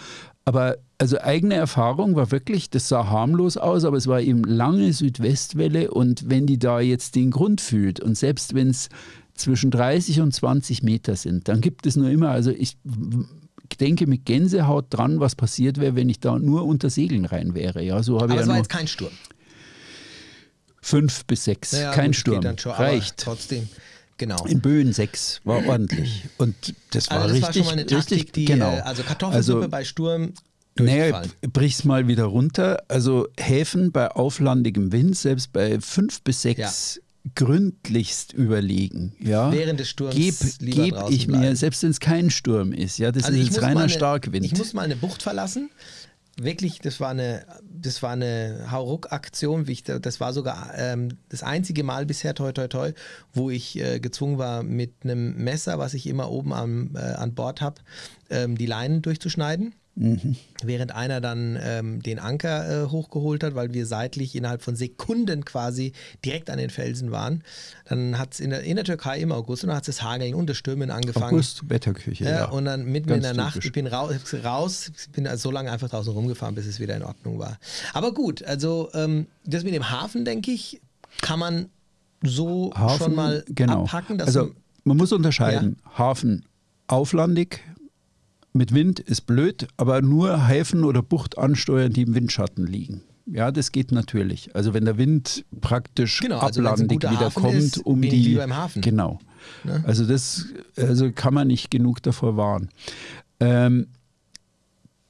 [0.45, 4.91] Aber also eigene Erfahrung war wirklich, das sah harmlos aus, aber es war eben lange
[4.93, 8.89] Südwestwelle und wenn die da jetzt den Grund fühlt und selbst wenn es
[9.35, 12.77] zwischen 30 und 20 Meter sind, dann gibt es nur immer, also ich
[13.79, 17.81] denke mit Gänsehaut dran, was passiert wäre, wenn ich da nur unter Segeln rein wäre.
[17.83, 19.11] Ja, so habe aber ich es ja war jetzt kein Sturm.
[20.81, 23.17] fünf bis sechs, Ja, kein gut, Sturm, schon, reicht.
[23.17, 23.67] Trotzdem.
[24.17, 24.45] Genau.
[24.45, 26.23] In Böen 6 war ordentlich.
[26.37, 26.55] Und
[26.91, 28.71] das war Also das war richtig, schon mal eine Taktik, richtig, die, genau.
[28.71, 30.33] äh, also Kartoffelsuppe Also- bei Sturm
[30.77, 32.83] Naja, brich's mal wieder runter.
[32.87, 37.01] Also Häfen bei auflandigem Wind, selbst bei fünf bis sechs
[37.35, 39.15] gründlichst überlegen.
[39.19, 39.51] Ja?
[39.51, 41.55] Während des Sturms geb, lieber geb ich mir, bleiben.
[41.55, 42.97] selbst wenn es kein Sturm ist.
[42.97, 44.45] Ja, das Also ist jetzt reiner eine- Starkwind.
[44.45, 45.69] Ich muss mal eine Bucht verlassen.
[46.35, 49.67] Wirklich, das war eine, das war eine Hauruck-Aktion.
[50.01, 52.91] Das war sogar ähm, das einzige Mal bisher, toi toi toi,
[53.33, 57.35] wo ich äh, gezwungen war, mit einem Messer, was ich immer oben am, äh, an
[57.35, 57.81] Bord habe,
[58.31, 59.75] ähm, die Leinen durchzuschneiden.
[59.95, 60.35] Mhm.
[60.63, 65.45] Während einer dann ähm, den Anker äh, hochgeholt hat, weil wir seitlich innerhalb von Sekunden
[65.45, 65.93] quasi
[66.25, 67.43] direkt an den Felsen waren.
[67.85, 70.03] Dann hat es in der, in der Türkei im August und dann hat es das
[70.03, 71.35] Hageln und das Stürmen angefangen.
[71.35, 72.23] August, Wetterküche.
[72.23, 73.67] Ja, Ja, und dann mitten Ganz in der Nacht, typisch.
[73.67, 77.03] ich bin raus, raus bin also so lange einfach draußen rumgefahren, bis es wieder in
[77.03, 77.59] Ordnung war.
[77.93, 80.81] Aber gut, also ähm, das mit dem Hafen, denke ich,
[81.21, 81.69] kann man
[82.23, 83.83] so Hafen, schon mal genau.
[83.83, 84.19] abhacken.
[84.21, 85.77] Also man- man muss unterscheiden.
[85.97, 86.45] Hafen
[86.87, 87.59] auflandig
[88.53, 93.01] mit Wind ist blöd, aber nur Häfen oder Bucht ansteuern, die im Windschatten liegen.
[93.25, 94.55] Ja, das geht natürlich.
[94.55, 98.43] Also wenn der Wind praktisch Genau, also ablandig wieder Hafen kommt, ist, um die lieber
[98.43, 98.81] im Hafen.
[98.81, 99.19] genau.
[99.63, 99.83] Ne?
[99.87, 102.69] Also das also kann man nicht genug davor warnen.
[103.39, 103.87] Ähm,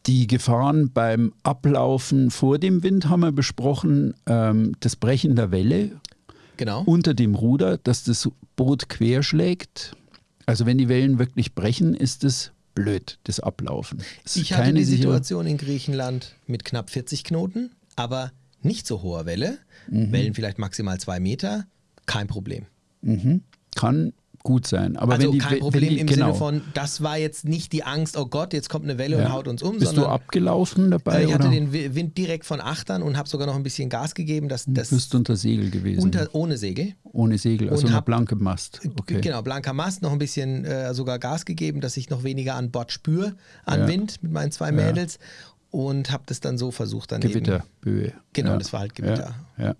[0.05, 4.13] die Gefahren beim Ablaufen vor dem Wind haben wir besprochen.
[4.25, 5.91] Ähm, das Brechen der Welle,
[6.57, 6.83] genau.
[6.83, 9.95] unter dem Ruder, dass das Boot querschlägt.
[10.45, 14.01] Also wenn die Wellen wirklich brechen, ist es blöd, das Ablaufen.
[14.25, 18.31] Ist Ich hatte die Situation in Griechenland mit knapp 40 Knoten, aber
[18.61, 19.57] nicht so hoher Welle.
[19.87, 20.11] Mhm.
[20.11, 21.65] Wellen vielleicht maximal zwei Meter,
[22.05, 22.65] kein Problem.
[23.75, 24.97] Kann gut sein.
[24.97, 26.25] Aber also wenn die, kein Problem die, im genau.
[26.27, 29.25] Sinne von, das war jetzt nicht die Angst, oh Gott, jetzt kommt eine Welle Ja.
[29.27, 31.23] und haut uns um, Bist du sondern abgelaufen dabei?
[31.23, 31.51] Ich hatte oder?
[31.55, 34.65] den Wi- Wind direkt von Achtern und habe sogar noch ein bisschen Gas gegeben, dass
[34.67, 36.01] das bist du unter Segel gewesen?
[36.03, 36.93] unter, ohne Segel.
[37.13, 38.81] Ohne Segel, also hab- blanke Mast.
[38.99, 39.21] Okay.
[39.21, 42.69] Genau, blanker Mast, noch ein bisschen äh, sogar Gas gegeben, dass ich noch weniger an
[42.71, 43.87] Bord spüre, an Ja.
[43.87, 45.19] Wind mit meinen zwei Mädels
[45.73, 47.19] und habe das dann so versucht dann.
[47.19, 48.13] Gewitterböe.
[48.33, 49.33] Genau, das war halt Gewitter.
[49.57, 49.75] Ja, ja.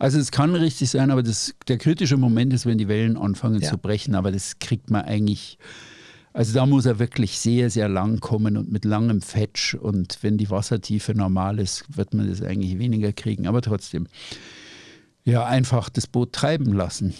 [0.00, 3.62] Also es kann richtig sein, aber das, der kritische Moment ist, wenn die Wellen anfangen
[3.62, 3.70] Ja.
[3.70, 5.56] zu brechen, aber das kriegt man eigentlich,
[6.32, 10.36] also da muss er wirklich sehr, sehr lang kommen und mit langem Fetch und wenn
[10.36, 14.08] die Wassertiefe normal ist, wird man das eigentlich weniger kriegen, aber trotzdem.
[15.24, 17.14] Ja, einfach das Boot treiben lassen,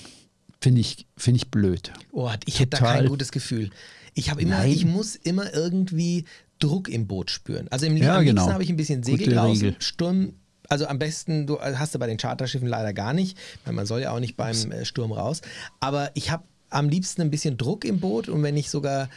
[0.61, 1.93] finde ich, finde ich blöd.
[2.11, 3.71] Oh, ich hätte da kein gutes Gefühl.
[4.15, 4.73] Ich habe immer, Nein.
[4.73, 6.25] ich muss immer irgendwie
[6.59, 7.69] Druck im Boot spüren.
[7.71, 8.53] Also im, Ja, am liebsten genau.
[8.53, 9.77] habe ich ein bisschen Segel draußen.
[9.79, 10.35] Sturm.
[10.69, 14.01] Also am besten, du hast du bei den Charterschiffen leider gar nicht, weil man soll
[14.01, 15.41] ja auch nicht beim äh, Sturm raus.
[15.79, 19.09] Aber ich habe am liebsten ein bisschen Druck im Boot und wenn ich sogar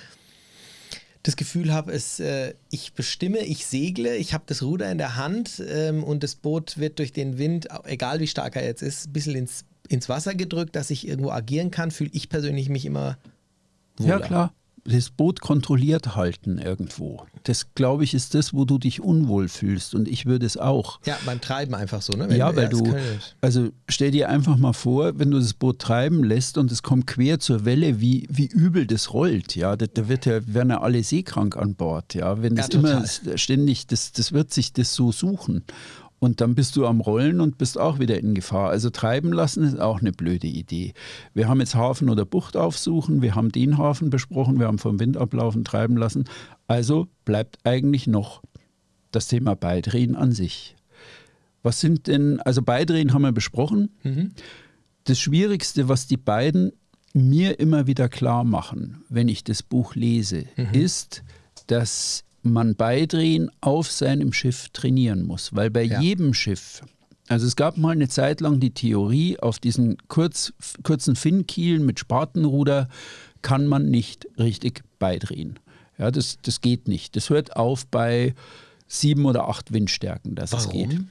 [1.24, 5.16] das Gefühl habe, es, äh, ich bestimme, ich segle, ich habe das Ruder in der
[5.16, 9.08] Hand ähm, und das Boot wird durch den Wind, egal wie stark er jetzt ist,
[9.08, 12.86] ein bisschen ins, ins Wasser gedrückt, dass ich irgendwo agieren kann, fühle ich persönlich mich
[12.86, 13.18] immer
[13.98, 14.10] wohler.
[14.10, 14.54] Ja, klar.
[14.86, 17.26] Das Boot kontrolliert halten irgendwo.
[17.44, 19.96] Das, glaube ich, ist das, wo du dich unwohl fühlst.
[19.96, 21.00] Und ich würde es auch.
[21.06, 22.30] Ja, beim Treiben einfach so, ne?
[22.30, 22.96] Wenn ja, weil du,
[23.42, 27.08] also stell dir einfach mal vor, wenn du das Boot treiben lässt und es kommt
[27.08, 29.56] quer zur Welle, wie, wie übel das rollt.
[29.56, 32.14] Ja, da, da wird ja, werden ja alle seekrank an Bord.
[32.14, 33.38] Ja, wenn Ja, das immer total.
[33.38, 35.64] ständig, das, das wird sich das so suchen.
[36.20, 38.70] Und dann bist du am Rollen und bist auch wieder in Gefahr.
[38.70, 40.94] Also treiben lassen ist auch eine blöde Idee.
[41.34, 45.00] Wir haben jetzt Hafen oder Bucht aufsuchen, wir haben den Hafen besprochen, wir haben vom
[45.00, 46.26] Wind ablaufen, treiben lassen.
[46.68, 48.42] Also bleibt eigentlich noch
[49.12, 50.76] das Thema Beidrehen an sich.
[51.64, 53.90] Was sind denn, also Beidrehen haben wir besprochen.
[55.06, 56.72] Das Schwierigste, was die beiden
[57.14, 61.24] mir immer wieder klar machen, wenn ich das Buch lese, ist,
[61.68, 65.56] dass man Beidrehen auf seinem Schiff trainieren muss.
[65.56, 66.02] Weil bei Ja.
[66.02, 66.82] jedem Schiff,
[67.28, 72.00] also es gab mal eine Zeit lang die Theorie, auf diesen kurz, kurzen Finnkielen mit
[72.00, 72.88] Spatenruder
[73.42, 75.60] kann man nicht richtig beidrehen.
[75.98, 77.16] Ja, das, das geht nicht.
[77.16, 78.34] Das hört auf bei
[78.88, 80.90] sieben oder acht Windstärken, dass es geht.
[80.90, 81.10] Warum?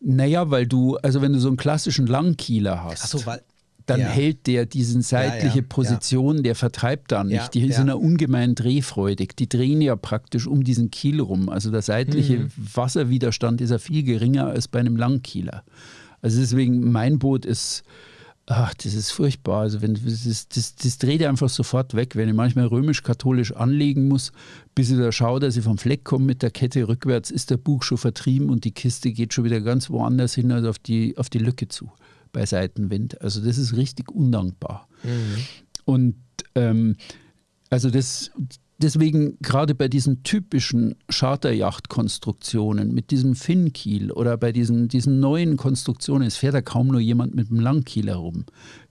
[0.00, 3.42] Naja, weil du, also wenn du so einen klassischen Langkieler hast, Achso, weil.
[3.86, 4.06] Dann ja.
[4.06, 5.66] hält der diesen seitliche ja, ja.
[5.68, 7.54] Position, der vertreibt dann nicht.
[7.54, 9.34] Die sind ja ungemein drehfreudig.
[9.36, 11.48] Die drehen ja praktisch um diesen Kiel rum.
[11.48, 12.50] Also der seitliche Mhm.
[12.74, 15.64] Wasserwiderstand ist ja viel geringer als bei einem Langkieler.
[16.20, 17.82] Also deswegen, mein Boot ist,
[18.46, 19.62] ach, das ist furchtbar.
[19.62, 24.08] Also wenn das, ist- das, das dreht einfach sofort weg, wenn ich manchmal römisch-katholisch anlegen
[24.08, 24.32] muss,
[24.74, 27.56] bis ich da schaue, dass ich vom Fleck komme mit der Kette rückwärts, ist der
[27.56, 31.16] Bug schon vertrieben und die Kiste geht schon wieder ganz woanders hin, also auf die,
[31.18, 31.90] auf die Lücke zu
[32.32, 33.20] bei Seitenwind.
[33.20, 34.88] Also das ist richtig undankbar.
[35.84, 36.16] Und
[36.54, 36.96] ähm,
[37.70, 38.30] also das,
[38.78, 46.26] deswegen gerade bei diesen typischen Charterjachtkonstruktionen mit diesem Finnkiel oder bei diesen, diesen neuen Konstruktionen,
[46.26, 48.44] es fährt ja kaum nur jemand mit einem Langkiel herum,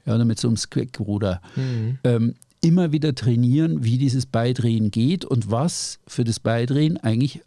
[0.06, 1.42] ja, oder mit so einem Squeckruder.
[1.56, 2.00] Mhm.
[2.04, 7.42] Ähm, immer wieder trainieren, wie dieses Beidrehen geht und was für das Beidrehen eigentlich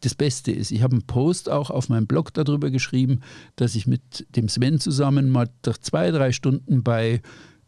[0.00, 0.70] das Beste ist.
[0.70, 3.20] Ich habe einen Post auch auf meinem Blog darüber geschrieben,
[3.56, 5.48] dass ich mit dem Sven zusammen mal
[5.80, 7.20] zwei, drei Stunden bei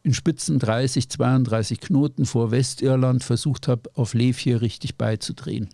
[0.03, 5.69] in Spitzen 30, 32 Knoten vor Westirland versucht habe, auf Lev hier richtig beizudrehen.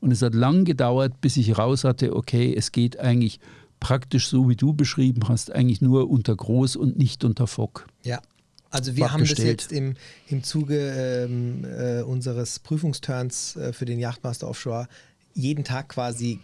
[0.00, 3.40] Und es hat lang gedauert, bis ich raus hatte, okay, es geht eigentlich
[3.80, 7.86] praktisch so, wie du beschrieben hast, eigentlich nur unter Groß und nicht unter Fock.
[8.02, 8.20] Ja.
[8.70, 9.94] Also wir haben das jetzt im,
[10.26, 14.88] im Zuge ähm, äh, unseres Prüfungsturns äh, für den Yachtmaster Offshore
[15.38, 16.40] jeden Tag quasi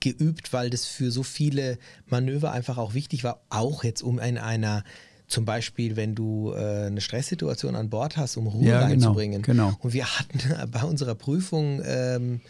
[0.00, 4.36] geübt, weil das für so viele Manöver einfach auch wichtig war, auch jetzt um in
[4.36, 4.84] einer
[5.28, 9.40] zum Beispiel, wenn du äh, eine Stresssituation an Bord hast, um Ruhe ja, genau, reinzubringen.
[9.40, 9.78] Genau, genau.
[9.80, 12.40] Und wir hatten bei unserer Prüfung ähm,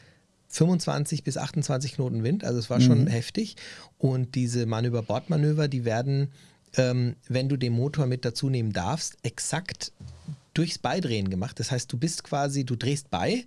[0.49, 3.07] 25 bis 28 Knoten Wind, also es war schon mhm.
[3.07, 3.57] heftig.
[3.99, 6.33] Und diese Manöver-Bordmanöver, die werden,
[6.77, 9.93] ähm, wenn du den Motor mit dazu nehmen darfst, exakt
[10.55, 11.59] durchs Beidrehen gemacht.
[11.59, 13.45] Das heißt, du bist quasi, du drehst bei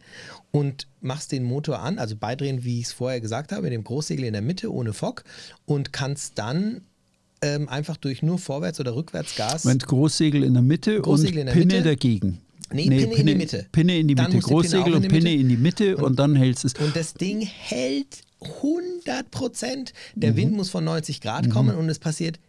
[0.51, 3.83] und machst den Motor an, also Beidrehen, wie ich es vorher gesagt habe, mit dem
[3.83, 5.23] Großsegel in der Mitte ohne Fock
[5.65, 6.81] und kannst dann
[7.41, 9.65] ähm, einfach durch nur Vorwärts- oder Rückwärtsgas.
[9.65, 11.83] Moment, Großsegel in der Mitte Großsegel und Pinne Mitte.
[11.83, 12.41] dagegen.
[12.71, 13.67] Nee, nee Pinne, Pinne, in die Mitte.
[13.71, 14.39] Pinne in die Mitte.
[14.39, 16.73] Großsegel und Pinne in die Mitte und, und, dann hältst es.
[16.73, 19.93] Und das Ding hält 100 Prozent.
[20.15, 20.37] Der mhm.
[20.37, 21.49] Wind muss von 90 Grad mhm.
[21.51, 22.39] kommen und es passiert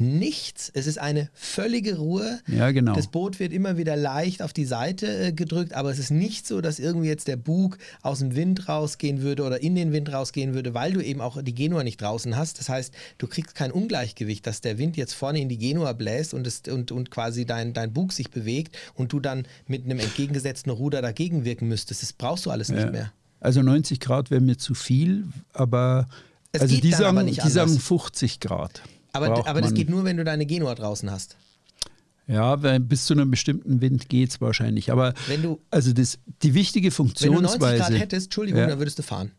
[0.00, 0.70] nichts.
[0.74, 2.40] Es ist eine völlige Ruhe.
[2.46, 2.94] Ja, genau.
[2.94, 6.46] Das Boot wird immer wieder leicht auf die Seite äh, gedrückt, aber es ist nicht
[6.46, 10.12] so, dass irgendwie jetzt der Bug aus dem Wind rausgehen würde oder in den Wind
[10.12, 12.58] rausgehen würde, weil du eben auch die Genua nicht draußen hast.
[12.58, 16.34] Das heißt, du kriegst kein Ungleichgewicht, dass der Wind jetzt vorne in die Genua bläst
[16.34, 19.98] und, es, und, und quasi dein, dein Bug sich bewegt und du dann mit einem
[19.98, 22.02] entgegengesetzten Ruder dagegen wirken müsstest.
[22.02, 22.76] Das brauchst du alles ja.
[22.76, 23.12] nicht mehr.
[23.40, 26.08] Also 90 Grad wäre mir zu viel, aber
[26.52, 28.82] es also die sagen, die sagen 50 Grad.
[29.16, 31.36] Aber, aber das geht nur, wenn du deine Genua draußen hast.
[32.28, 34.90] Ja, bis zu einem bestimmten Wind geht es wahrscheinlich.
[34.90, 37.34] Aber wenn du, also das, die wichtige Funktionsweise.
[37.34, 38.66] Wenn du 90 Grad hättest, Entschuldigung, ja.
[38.66, 39.30] dann würdest du fahren.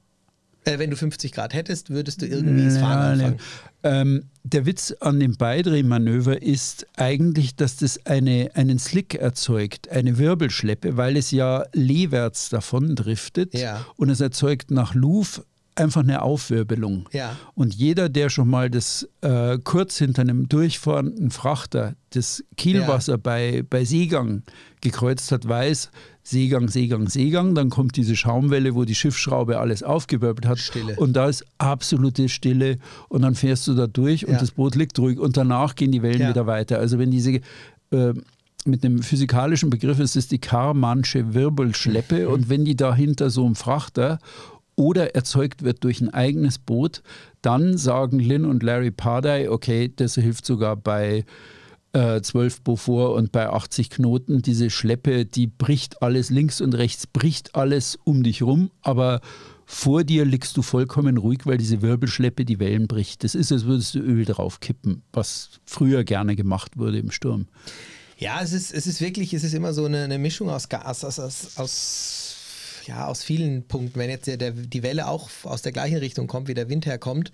[0.67, 3.39] Äh, wenn du 50 Grad hättest, würdest du irgendwie ins Fahren anfangen.
[3.83, 10.17] Ähm, der Witz an dem Beidrehmanöver ist eigentlich, dass das eine, einen Slick erzeugt, eine
[10.17, 13.85] Wirbelschleppe, weil es ja lehwärts davon driftet ja.
[13.95, 15.41] und es erzeugt nach Luv
[15.77, 17.07] einfach eine Aufwirbelung.
[17.11, 17.35] Ja.
[17.53, 23.17] Und jeder, der schon mal das äh, kurz hinter einem durchfahrenden Frachter das Kielwasser ja.
[23.17, 24.43] bei, bei Seegang
[24.81, 25.91] gekreuzt hat, weiß,
[26.23, 30.59] Seegang, Seegang, Seegang, dann kommt diese Schaumwelle, wo die Schiffsschraube alles aufgewirbelt hat.
[30.59, 30.95] Stille.
[30.97, 34.29] Und da ist absolute Stille und dann fährst du da durch ja.
[34.29, 36.79] und das Boot liegt ruhig und danach gehen die Wellen wieder weiter.
[36.79, 37.39] Also wenn diese
[37.91, 38.13] äh,
[38.65, 42.33] mit einem physikalischen Begriff ist es die Karmansche Wirbelschleppe mhm.
[42.33, 44.19] und wenn die dahinter so ein Frachter
[44.77, 47.01] oder erzeugt wird durch ein eigenes Boot,
[47.41, 51.25] dann sagen Lynn und Larry Pardey, okay, das hilft sogar bei
[51.93, 54.41] äh, 12 Beaufort und bei 80 Knoten.
[54.41, 59.19] Diese Schleppe, die bricht alles links und rechts, bricht alles um dich rum, aber
[59.65, 63.23] vor dir liegst du vollkommen ruhig, weil diese Wirbelschleppe die Wellen bricht.
[63.23, 67.47] Das ist, als würdest du Öl drauf kippen, was früher gerne gemacht wurde im Sturm.
[68.17, 71.03] Ja, es ist, es ist wirklich, es ist immer so eine, eine Mischung aus, aus,
[71.03, 72.26] aus, aus
[72.88, 76.28] ja, aus vielen Punkten, wenn jetzt der, der, die Welle auch aus der gleichen Richtung
[76.28, 77.32] kommt, wie der Wind herkommt,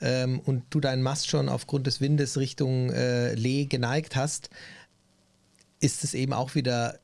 [0.00, 4.50] ähm, und du deinen Mast schon aufgrund des Windes Richtung äh, Lee geneigt hast,
[5.80, 6.98] ist es eben auch wieder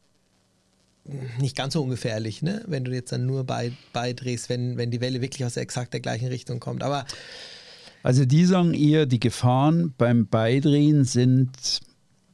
[1.39, 2.65] nicht ganz so ungefährlich, ne?
[2.67, 5.93] wenn du jetzt dann nur bei, beidrehst, wenn, wenn die Welle wirklich aus der exakt
[5.93, 6.83] der gleichen Richtung kommt.
[6.83, 7.05] Aber
[8.03, 11.81] also die sagen eher, die Gefahren beim Beidrehen sind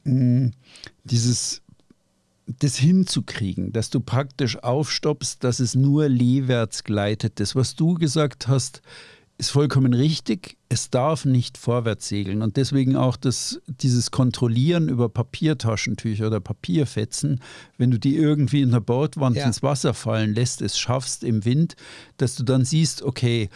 [0.04, 0.52] mh, hm,
[1.04, 1.62] dieses
[2.58, 7.40] das hinzukriegen, dass du praktisch aufstoppst, dass es nur leewärts gleitet.
[7.40, 8.82] Das, was du gesagt hast,
[9.38, 10.58] ist vollkommen richtig.
[10.68, 12.42] Es darf nicht vorwärts segeln.
[12.42, 17.40] Und deswegen auch das, dieses Kontrollieren über Papiertaschentücher oder Papierfetzen,
[17.78, 19.46] wenn du die irgendwie in der Bordwand ja.
[19.46, 21.74] ins Wasser fallen lässt, es schaffst im Wind,
[22.18, 23.48] dass du dann siehst, okay,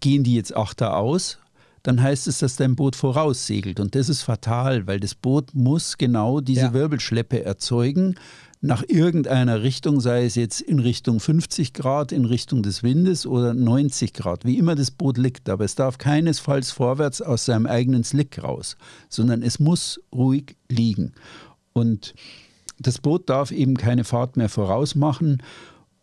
[0.00, 1.38] gehen die jetzt achter aus
[1.86, 3.78] dann heißt es, dass dein Boot voraussegelt.
[3.78, 6.72] Und das ist fatal, weil das Boot muss genau diese ja.
[6.72, 8.16] Wirbelschleppe erzeugen
[8.60, 13.54] nach irgendeiner Richtung, sei es jetzt in Richtung 50 Grad, in Richtung des Windes oder
[13.54, 15.48] 90 Grad, wie immer das Boot liegt.
[15.48, 18.76] Aber es darf keinesfalls vorwärts aus seinem eigenen Slick raus,
[19.08, 21.12] sondern es muss ruhig liegen.
[21.72, 22.14] Und
[22.80, 25.40] das Boot darf eben keine Fahrt mehr voraus machen.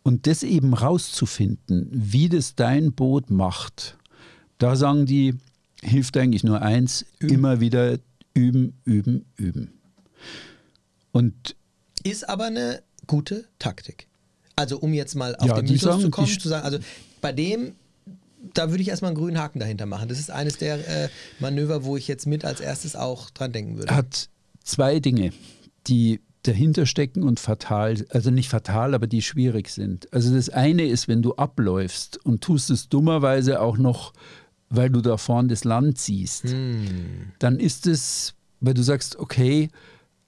[0.02, 3.98] Und das eben rauszufinden, wie das dein Boot macht,
[4.56, 5.34] da sagen die,
[5.84, 7.34] hilft eigentlich nur eins, üben.
[7.34, 7.98] immer wieder
[8.34, 9.72] üben, üben, üben.
[11.12, 11.56] Und
[12.02, 14.08] ist aber eine gute Taktik.
[14.56, 16.78] Also um jetzt mal auf Ja, den Mythos sagen, zu kommen, zu sagen, also
[17.20, 17.74] bei dem,
[18.54, 20.08] da würde ich erstmal einen grünen Haken dahinter machen.
[20.08, 21.08] Das ist eines der äh,
[21.40, 23.94] Manöver, wo ich jetzt mit als erstes auch dran denken würde.
[23.94, 24.28] hat
[24.62, 25.32] zwei Dinge,
[25.86, 30.12] die dahinter stecken und fatal, also nicht fatal, aber die schwierig sind.
[30.12, 34.12] Also das eine ist, wenn du abläufst und tust es dummerweise auch noch,
[34.70, 36.44] weil du da vorne das Land siehst,
[37.38, 39.68] dann ist es, weil du sagst, okay,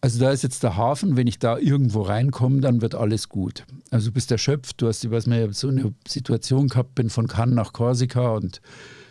[0.01, 3.65] also da ist jetzt der Hafen, wenn ich da irgendwo reinkomme, dann wird alles gut.
[3.91, 7.27] Also du bist erschöpft, du hast, ich weiß nicht, so eine Situation gehabt, bin von
[7.27, 8.61] Cannes nach Korsika und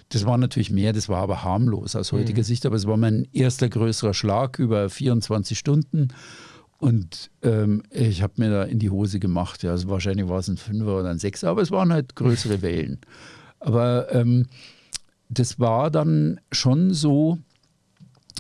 [0.09, 3.27] das war natürlich mehr, das war aber harmlos aus heutiger Sicht, aber es war mein
[3.33, 6.09] erster größerer Schlag über 24 Stunden.
[6.77, 9.63] Und ähm, ich habe mir da in die Hose gemacht.
[9.63, 12.61] Ja, also wahrscheinlich war es ein Fünfer oder ein Sechser, aber es waren halt größere
[12.61, 12.99] Wellen.
[13.59, 14.45] Aber ähm,
[15.29, 17.39] das war dann schon so,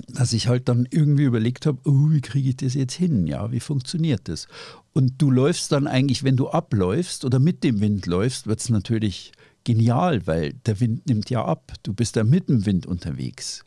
[0.07, 3.27] dass ich halt dann irgendwie überlegt habe, oh, wie kriege ich das jetzt hin?
[3.27, 4.47] Ja, wie funktioniert das?
[4.93, 8.69] Und du läufst dann eigentlich, wenn du abläufst oder mit dem Wind läufst, wird es
[8.69, 9.31] natürlich
[9.63, 11.73] genial, weil der Wind nimmt ja ab.
[11.83, 13.65] Du bist da mit dem Wind unterwegs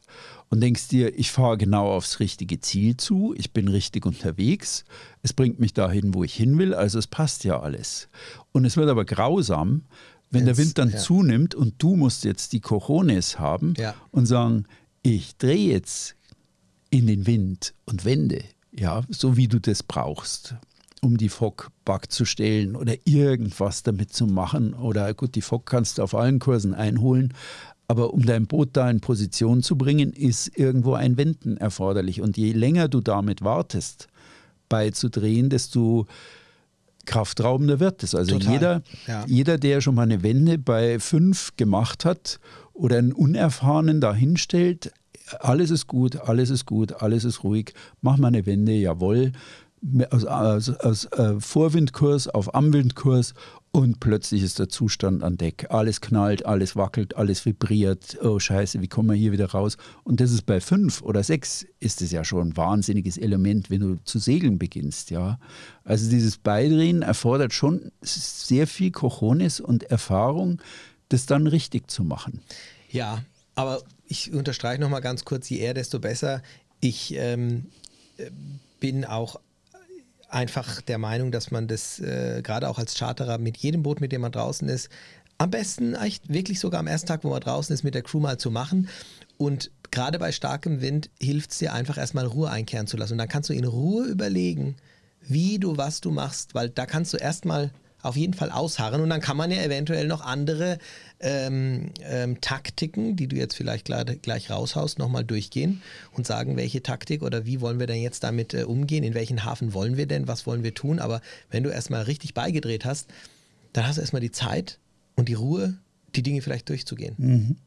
[0.48, 4.84] und denkst dir, ich fahre genau aufs richtige Ziel zu, ich bin richtig unterwegs,
[5.22, 8.08] es bringt mich dahin, wo ich hin will, also es passt ja alles.
[8.52, 9.82] Und es wird aber grausam,
[10.30, 10.98] wenn der Wenn's- Wind dann ja.
[10.98, 13.94] zunimmt und du musst jetzt die Cojones haben Ja.
[14.10, 14.64] und sagen,
[15.02, 16.14] ich drehe jetzt
[16.90, 18.42] in den Wind und wende,
[18.76, 20.54] ja, so wie du das brauchst,
[21.02, 24.74] um die Fock back zu stellen oder irgendwas damit zu machen.
[24.74, 27.32] Oder gut, die Fock kannst du auf allen Kursen einholen,
[27.86, 32.20] aber um dein Boot da in Position zu bringen, ist irgendwo ein Wenden erforderlich.
[32.20, 34.08] Und je länger du damit wartest,
[34.68, 36.06] beizudrehen, desto
[37.08, 38.14] kraftraubender wird es.
[38.14, 39.24] Also Total, jeder, ja.
[39.26, 42.38] jeder, der schon mal eine Wende bei fünf gemacht hat
[42.74, 44.92] oder einen Unerfahrenen da hinstellt,
[45.40, 49.32] alles ist gut, alles ist gut, alles ist ruhig, mach mal eine Wende, jawohl,
[50.10, 53.34] aus, aus, aus äh, Vorwindkurs auf Amwindkurs
[53.78, 55.66] und plötzlich ist der Zustand an Deck.
[55.70, 58.18] Alles knallt, alles wackelt, alles vibriert.
[58.20, 59.76] Oh Scheiße, wie kommen wir hier wieder raus?
[60.02, 63.78] Und das ist bei fünf oder sechs ist es ja schon ein wahnsinniges Element, wenn
[63.78, 65.38] du zu segeln beginnst, ja.
[65.84, 70.60] Also dieses Beidrehen erfordert schon sehr viel Cojones und Erfahrung,
[71.08, 72.40] das dann richtig zu machen.
[72.90, 73.22] Ja,
[73.54, 76.42] aber ich unterstreiche noch mal ganz kurz, je eher, desto besser.
[76.80, 77.66] Ich ähm,
[78.16, 78.30] äh,
[78.80, 79.38] bin auch
[80.28, 84.12] einfach der Meinung, dass man das äh, gerade auch als Charterer mit jedem Boot, mit
[84.12, 84.90] dem man draußen ist,
[85.38, 88.20] am besten eigentlich wirklich sogar am ersten Tag, wo man draußen ist, mit der Crew
[88.20, 88.88] mal zu machen.
[89.36, 93.12] Und gerade bei starkem Wind hilft es dir einfach erstmal Ruhe einkehren zu lassen.
[93.12, 94.76] Und dann kannst du in Ruhe überlegen,
[95.20, 97.70] wie du was du machst, weil da kannst du erstmal
[98.02, 99.00] auf jeden Fall ausharren.
[99.00, 100.78] Und dann kann man ja eventuell noch andere
[101.20, 105.82] ähm, ähm, Taktiken, die du jetzt vielleicht gleich, gleich raushaust, nochmal durchgehen
[106.12, 109.44] und sagen, welche Taktik oder wie wollen wir denn jetzt damit äh, umgehen, in welchen
[109.44, 110.98] Hafen wollen wir denn, was wollen wir tun.
[110.98, 111.20] Aber
[111.50, 113.08] wenn du erstmal richtig beigedreht hast,
[113.72, 114.78] dann hast du erstmal die Zeit
[115.16, 115.78] und die Ruhe,
[116.14, 117.58] die Dinge vielleicht durchzugehen.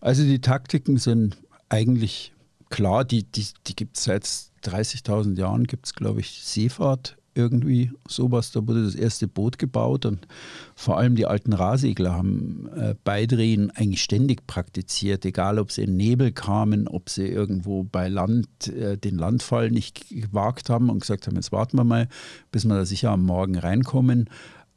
[0.00, 2.32] Also die Taktiken sind eigentlich
[2.68, 4.24] klar, die, die, die gibt es seit
[4.64, 8.50] 30.000 Jahren, gibt es, glaube ich, Seefahrt irgendwie sowas.
[8.50, 10.26] Da wurde das erste Boot gebaut und
[10.74, 15.96] vor allem die alten Rahsegler haben äh, Beidrehen eigentlich ständig praktiziert, egal ob sie in
[15.96, 21.26] Nebel kamen, ob sie irgendwo bei Land äh, den Landfall nicht gewagt haben und gesagt
[21.26, 22.08] haben, jetzt warten wir mal,
[22.50, 24.28] bis wir da sicher am Morgen reinkommen.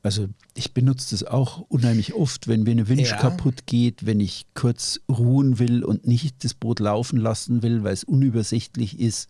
[0.05, 3.15] Also ich benutze das auch unheimlich oft, wenn mir eine Winch Ja.
[3.17, 7.93] kaputt geht, wenn ich kurz ruhen will und nicht das Boot laufen lassen will, weil
[7.93, 9.29] es unübersichtlich ist.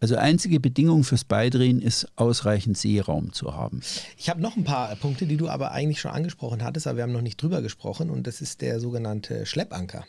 [0.00, 3.80] Also einzige Bedingung fürs Beidrehen ist, ausreichend Seeraum zu haben.
[4.16, 7.02] Ich habe noch ein paar Punkte, die du aber eigentlich schon angesprochen hattest, aber wir
[7.02, 10.06] haben noch nicht drüber gesprochen und das ist der sogenannte Schleppanker,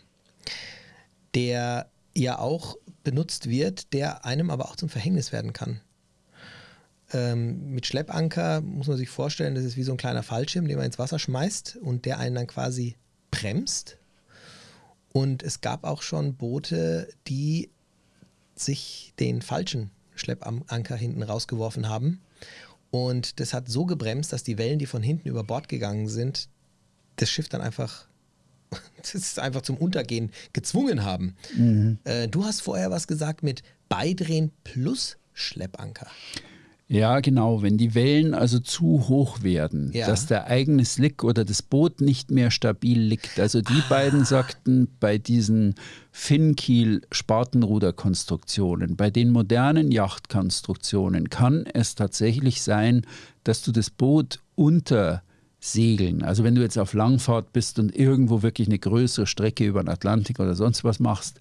[1.33, 5.81] der ja auch benutzt wird, der einem aber auch zum Verhängnis werden kann.
[7.11, 10.77] Ähm, mit Schleppanker muss man sich vorstellen, das ist wie so ein kleiner Fallschirm, den
[10.77, 12.95] man ins Wasser schmeißt und der einen dann quasi
[13.31, 13.97] bremst.
[15.11, 17.71] Und es gab auch schon Boote, die
[18.61, 22.21] sich den falschen Schleppanker hinten rausgeworfen haben.
[22.91, 26.49] Und das hat so gebremst, dass die Wellen, die von hinten über Bord gegangen sind,
[27.17, 28.07] das Schiff dann einfach,
[28.97, 31.35] das ist einfach zum Untergehen gezwungen haben.
[32.03, 36.07] Äh, du hast vorher was gesagt mit Beidrehen plus Schleppanker.
[36.91, 37.61] Ja, genau.
[37.61, 40.07] Wenn die Wellen also zu hoch werden, Ja.
[40.07, 43.39] dass der eigene Slick oder das Boot nicht mehr stabil liegt.
[43.39, 45.75] Also die beiden sagten bei diesen
[46.11, 53.03] Finnkiel-Spartenruderkonstruktionen, bei den modernen Yachtkonstruktionen kann es tatsächlich sein,
[53.43, 55.21] dass du das Boot unter
[55.61, 56.23] Segeln.
[56.23, 59.89] Also wenn du jetzt auf Langfahrt bist und irgendwo wirklich eine größere Strecke über den
[59.89, 61.39] Atlantik oder sonst was machst,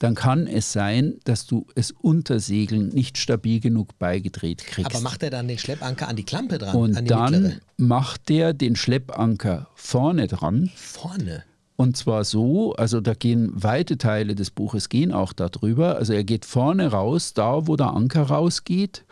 [0.00, 4.90] dann kann es sein, dass du es unter Segeln nicht stabil genug beigedreht kriegst.
[4.90, 6.74] Aber macht er dann den Schleppanker an die Klampe dran?
[6.74, 7.60] und dann mittlere?
[7.76, 10.70] macht der den Schleppanker vorne dran.
[10.74, 11.44] Vorne.
[11.76, 15.96] Und zwar so, also da gehen weite Teile des Buches gehen auch darüber.
[15.96, 19.04] Also er geht vorne raus, da wo der Anker rausgeht.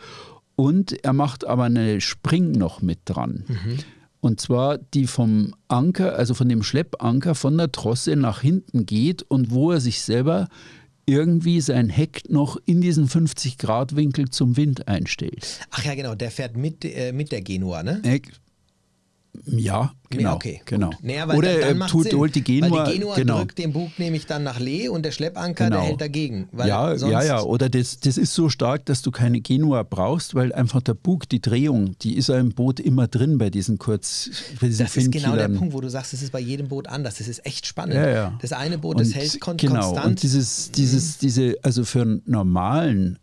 [0.55, 3.45] Und er macht aber eine Spring noch mit dran.
[4.21, 9.23] Und zwar die vom Anker, also von dem Schleppanker von der Trosse nach hinten geht
[9.23, 10.47] und wo er sich selber
[11.05, 15.61] irgendwie sein Heck noch in diesen 50-Grad-Winkel zum Wind einstellt.
[15.71, 18.01] Ach ja, genau, der fährt mit, äh, mit der Genua, ne?
[19.45, 20.35] Ja, genau.
[20.35, 20.89] Okay, genau.
[21.01, 22.85] Naja, Oder dann, dann er macht's tut, Sinn, holt die Genua.
[22.85, 23.37] Weil die Genua genau.
[23.37, 25.77] drückt den Bug nämlich dann nach Lee und der Schleppanker, Genau.
[25.77, 26.49] der hält dagegen.
[26.57, 27.41] Ja, ja, ja.
[27.41, 31.29] Oder das, das ist so stark, dass du keine Genua brauchst, weil einfach der Bug,
[31.29, 34.97] die Drehung, die ist ja im Boot immer drin bei diesen kurz, bei diesen Das
[34.97, 35.49] ist genau der.
[35.49, 37.17] Punkt, wo du sagst, das ist bei jedem Boot anders.
[37.17, 37.95] Das ist echt spannend.
[37.95, 38.37] Ja, ja.
[38.41, 40.05] Das eine Boot, das Und hält kon genau, konstant.
[40.05, 43.19] Und dieses, dieses, diese, also für einen normalen,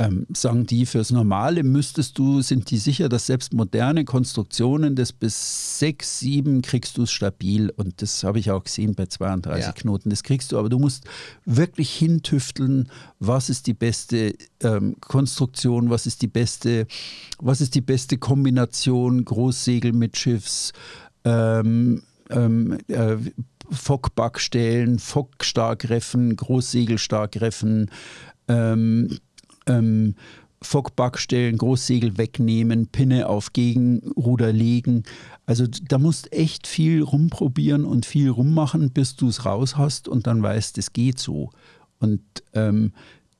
[0.00, 5.12] ähm, sagen die, fürs Normale müsstest du, sind die sicher, dass selbst moderne Konstruktionen das
[5.12, 7.70] bis 6, 7 kriegst du es stabil.
[7.76, 9.72] Und das habe ich auch gesehen bei 32 Ja.
[9.72, 10.08] Knoten.
[10.08, 11.04] Das kriegst du, aber du musst
[11.44, 12.88] wirklich hintüfteln,
[13.18, 16.86] was ist die beste ähm, Konstruktion, was ist die beste,
[17.38, 20.72] was ist die beste Kombination Großsegel mit Schiffs,
[21.24, 23.16] ähm, ähm, äh,
[23.70, 27.90] Fockbackstellen, Fockstarkreffen, Großsegelstarkreffen,
[28.48, 29.18] ähm,
[29.70, 30.14] ähm,
[30.62, 35.04] Fockbackstellen, Großsegel wegnehmen, Pinne auf Gegenruder legen.
[35.46, 40.26] Also da musst echt viel rumprobieren und viel rummachen, bis du es raus hast und
[40.26, 41.50] dann weißt, es geht so.
[41.98, 42.20] Und
[42.52, 42.92] ähm,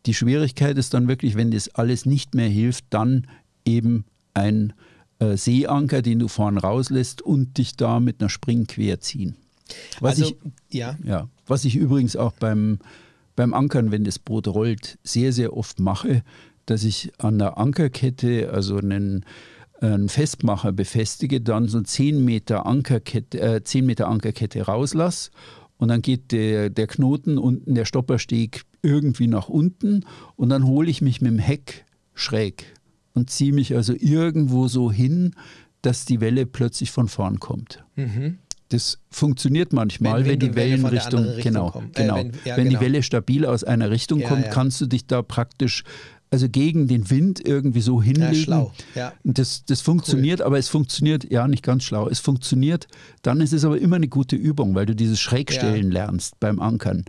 [0.06, 3.26] die Schwierigkeit ist dann wirklich, wenn das alles nicht mehr hilft, dann
[3.66, 4.72] eben ein
[5.18, 9.36] äh, Seeanker, den du vorn rauslässt und dich da mit einer Spring querziehen.
[10.00, 10.34] Was also,
[10.70, 10.96] ich ja.
[11.04, 12.78] ja, was ich übrigens auch beim,
[13.36, 16.22] beim Ankern, wenn das Boot rollt, sehr, sehr oft mache,
[16.66, 19.24] dass ich an der Ankerkette, also einen,
[19.80, 25.30] einen Festmacher befestige, dann so 10 Meter Ankerkette, äh, 10 Meter Ankerkette rauslasse
[25.78, 30.04] und dann geht der, der Knoten unten, der Stoppersteg irgendwie nach unten
[30.36, 32.74] und dann hole ich mich mit dem Heck schräg
[33.14, 35.34] und ziehe mich also irgendwo so hin,
[35.82, 37.84] dass die Welle plötzlich von vorn kommt.
[38.70, 41.98] Das funktioniert manchmal, Wenn wenn, die von der Wellenrichtung, Richtung genau, kommt.
[41.98, 42.16] Äh, genau.
[42.16, 42.78] wenn- ja, wenn genau.
[42.78, 44.50] die Welle stabil aus einer Richtung Ja, kommt, ja.
[44.50, 45.84] kannst du dich da praktisch
[46.32, 48.36] also gegen den Wind irgendwie so hinlegen.
[48.36, 49.12] schlau, ja.
[49.24, 52.08] Und Das, das funktioniert, aber es funktioniert, ja, nicht ganz schlau.
[52.08, 52.86] Es funktioniert,
[53.22, 56.04] dann ist es aber immer eine gute Übung, weil du dieses Schrägstellen Ja.
[56.04, 57.04] lernst beim Ankern.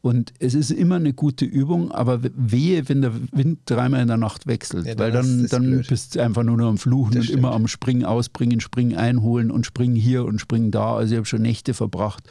[0.00, 4.16] Und es ist immer eine gute Übung, aber wehe, wenn der Wind dreimal in der
[4.16, 5.88] Nacht wechselt, Ja, dann weil dann, dann blöd.
[5.88, 7.38] bist du einfach nur noch am Fluchen Das und stimmt.
[7.40, 10.94] immer am Springen ausbringen, Springen einholen und Springen hier und Springen da.
[10.94, 12.22] Also ich habe schon Nächte verbracht.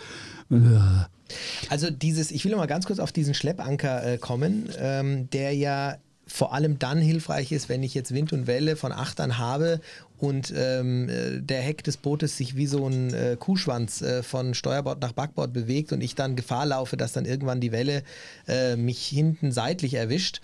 [1.69, 5.51] Also dieses, ich will noch mal ganz kurz auf diesen Schleppanker äh, kommen, ähm, der
[5.53, 9.79] ja vor allem dann hilfreich ist, wenn ich jetzt Wind und Welle von Achtern habe
[10.19, 14.53] und ähm, äh, der Heck des Bootes sich wie so ein äh, Kuhschwanz äh, von
[14.53, 18.03] Steuerbord nach Backbord bewegt und ich dann Gefahr laufe, dass dann irgendwann die Welle
[18.47, 20.41] äh, mich hinten seitlich erwischt.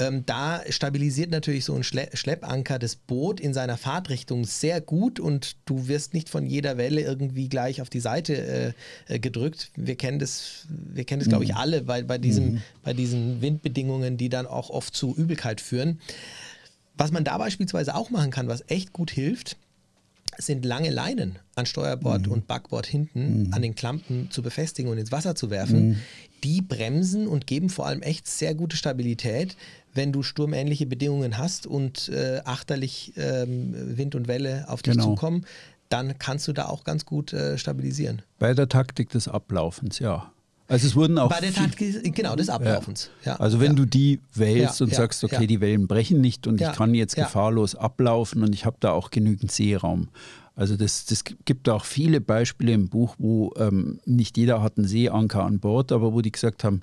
[0.00, 5.20] Ähm, da stabilisiert natürlich so ein Schle Schleppanker das Boot in seiner Fahrtrichtung sehr gut
[5.20, 8.72] und du wirst nicht von jeder Welle irgendwie gleich auf die Seite äh,
[9.14, 9.70] äh, gedrückt.
[9.76, 14.16] Wir kennen das, wir kennen das, glaube ich, alle bei, bei, diesem, bei diesen Windbedingungen,
[14.16, 16.00] die dann auch oft zu Übelkeit führen.
[17.00, 19.56] Was man da beispielsweise auch machen kann, was echt gut hilft,
[20.36, 25.10] sind lange Leinen an Steuerbord und Backbord hinten an den Klampen zu befestigen und ins
[25.10, 25.96] Wasser zu werfen.
[26.44, 29.56] Die bremsen und geben vor allem echt sehr gute Stabilität,
[29.94, 35.04] wenn du sturmähnliche Bedingungen hast und äh, achterlich ähm, Wind und Welle auf dich Genau.
[35.06, 35.46] zukommen,
[35.88, 38.20] dann kannst du da auch ganz gut äh, stabilisieren.
[38.38, 40.30] Bei der Taktik des Ablaufens, ja.
[40.70, 43.10] Also es wurden auch Bei der Taktik, genau, des Ablaufens.
[43.24, 43.34] Ja.
[43.36, 43.74] Also wenn ja.
[43.74, 45.46] du die wählst Ja, und ja, sagst, okay, ja.
[45.46, 47.24] die Wellen brechen nicht und Ja, ich kann jetzt ja.
[47.24, 50.08] gefahrlos ablaufen und ich habe da auch genügend Seeraum.
[50.54, 54.86] Also das, das gibt auch viele Beispiele im Buch, wo ähm, nicht jeder hat einen
[54.86, 56.82] Seeanker an Bord, aber wo die gesagt haben,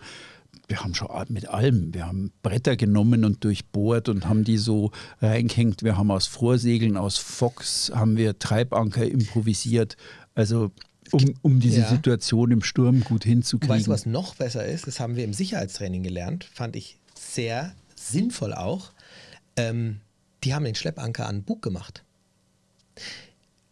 [0.67, 4.91] wir haben schon mit allem, wir haben Bretter genommen und durchbohrt und haben die so
[5.21, 5.83] reingehängt.
[5.83, 9.95] Wir haben aus Vorsegeln, aus Fox, haben wir Treibanker improvisiert.
[10.35, 10.71] Also
[11.11, 11.89] um, um diese Ja.
[11.89, 13.75] Situation im Sturm gut hinzukriegen.
[13.75, 14.87] Weißt du, was noch besser ist?
[14.87, 18.91] Das haben wir im Sicherheitstraining gelernt, fand ich sehr sinnvoll auch.
[19.55, 20.01] Ähm,
[20.43, 22.03] die haben den Schleppanker an Bug gemacht.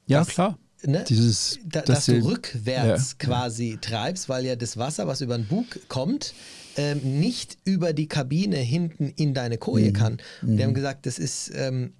[0.07, 0.57] ja, das- klar.
[0.83, 1.03] Ne?
[1.07, 3.25] Dieses, Da, dass dass du rückwärts ja.
[3.27, 6.35] quasi treibst, weil ja das Wasser, was über den Bug kommt,
[6.77, 9.59] ähm, nicht über die Kabine hinten in deine Mhm.
[9.61, 10.17] Koje kann.
[10.43, 11.93] Und wir haben gesagt, das ist ähm,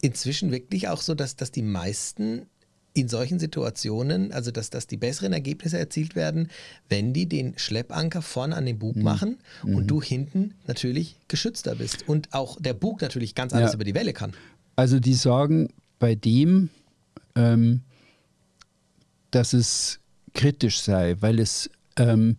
[0.00, 2.46] inzwischen wirklich auch so, dass, dass die meisten
[2.94, 6.48] in solchen Situationen, also dass, dass die besseren Ergebnisse erzielt werden,
[6.88, 9.02] wenn die den Schleppanker vorne an den Bug Mhm.
[9.02, 12.06] machen und du hinten natürlich geschützter bist.
[12.06, 13.74] Und auch der Bug natürlich ganz anders Ja.
[13.76, 14.32] über die Welle kann.
[14.76, 16.68] Also die sagen bei dem,
[17.34, 17.80] ähm,
[19.30, 19.98] dass es
[20.34, 22.36] kritisch sei, weil es, ähm,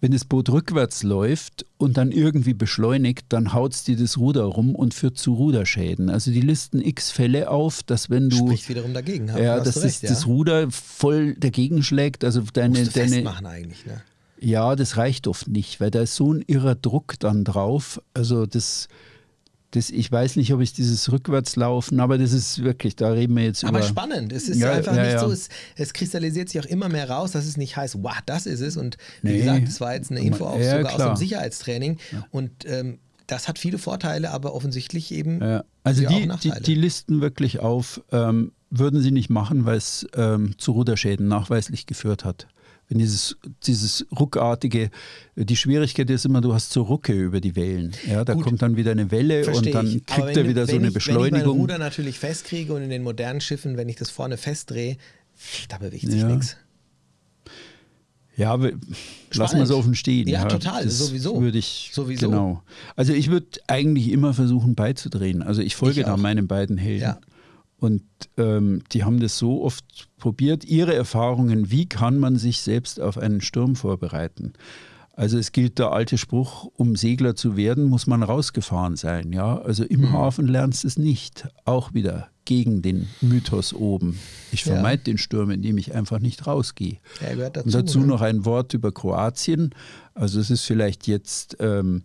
[0.00, 4.44] wenn das Boot rückwärts läuft und dann irgendwie beschleunigt, dann haut es dir das Ruder
[4.44, 6.08] rum und führt zu Ruderschäden.
[6.08, 9.28] Also die listen x Fälle auf, dass wenn du Spricht wiederum dagegen.
[9.28, 10.08] ja, hast dass das, recht, ja.
[10.08, 13.84] das Ruder voll dagegen schlägt, also deine, Musst du deine eigentlich.
[13.84, 14.00] Ne?
[14.40, 18.00] ja, das reicht oft nicht, weil da ist so ein irrer Druck dann drauf.
[18.14, 18.88] Also das,
[19.72, 23.44] das ich weiß nicht, ob ich dieses Rückwärtslaufen, aber das ist wirklich, da reden wir
[23.44, 23.86] jetzt Aber über.
[23.86, 24.32] spannend.
[24.32, 25.20] Es ist Ja, einfach ja, nicht ja.
[25.20, 28.46] so, es, es kristallisiert sich auch immer mehr raus, dass es nicht heißt, wow, das
[28.46, 28.76] ist es.
[28.76, 29.38] Und wie Nee.
[29.38, 31.14] gesagt, das war jetzt eine Info auch sogar aus klar.
[31.14, 31.98] dem Sicherheitstraining.
[32.30, 32.98] Und ähm,
[33.28, 35.40] das hat viele Vorteile, aber offensichtlich eben
[35.84, 40.54] also die, die, die listen wirklich auf, ähm, würden sie nicht machen, weil es ähm,
[40.58, 42.48] zu Ruderschäden nachweislich geführt hat.
[42.90, 43.36] Wenn dieses,
[43.66, 44.90] dieses ruckartige,
[45.36, 47.92] die Schwierigkeit ist immer, du hast so Rucke über die Wellen.
[48.06, 48.42] Ja, da Gut.
[48.42, 50.04] kommt dann wieder eine Welle und dann ich.
[50.06, 51.60] Kriegt er wieder so eine ich, Wenn ich mein Beschleunigung.
[51.60, 54.96] Ruder natürlich festkriege und in den modernen Schiffen, wenn ich das vorne festdrehe,
[55.68, 56.28] da bewegt sich Ja.
[56.28, 56.56] nichts.
[58.36, 58.72] Ja, aber
[59.34, 60.26] lassen wir es offen stehen.
[60.26, 61.40] Ja, total, sowieso.
[61.40, 62.30] Würde ich, Sowieso.
[62.30, 62.62] Genau.
[62.96, 65.42] Also ich würde eigentlich immer versuchen beizudrehen.
[65.42, 67.02] Also ich folge Ich da meinen beiden Helden.
[67.02, 67.20] Ja.
[67.80, 68.02] Und
[68.36, 70.64] ähm, die haben das so oft probiert.
[70.64, 74.52] Ihre Erfahrungen, wie kann man sich selbst auf einen Sturm vorbereiten?
[75.14, 79.32] Also es gilt der alte Spruch, um Segler zu werden, muss man rausgefahren sein.
[79.32, 79.58] Ja?
[79.60, 80.12] Also im Mhm.
[80.12, 81.48] Hafen lernst du es nicht.
[81.64, 84.18] Auch wieder gegen den Mythos oben.
[84.52, 84.74] Ich Ja.
[84.74, 86.98] vermeide den Sturm, indem ich einfach nicht rausgehe.
[87.18, 87.66] Gehört dazu.
[87.66, 88.06] Und dazu ne?
[88.06, 89.74] noch ein Wort über Kroatien.
[90.14, 92.02] Also es ist vielleicht jetzt ähm,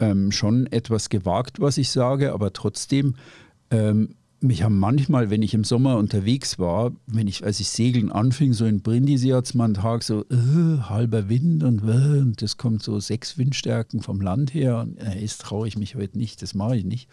[0.00, 3.16] ähm, schon etwas gewagt, was ich sage, aber trotzdem,
[3.70, 4.14] ähm,
[4.44, 8.52] mich haben manchmal, wenn ich im Sommer unterwegs war, wenn ich, als ich segeln anfing,
[8.52, 12.40] so in Brindisi hat es mal einen Tag so äh, halber Wind und, äh, und
[12.40, 16.18] das kommt so sechs Windstärken vom Land her und äh, jetzt traue ich mich heute
[16.18, 17.08] nicht, das mache ich nicht.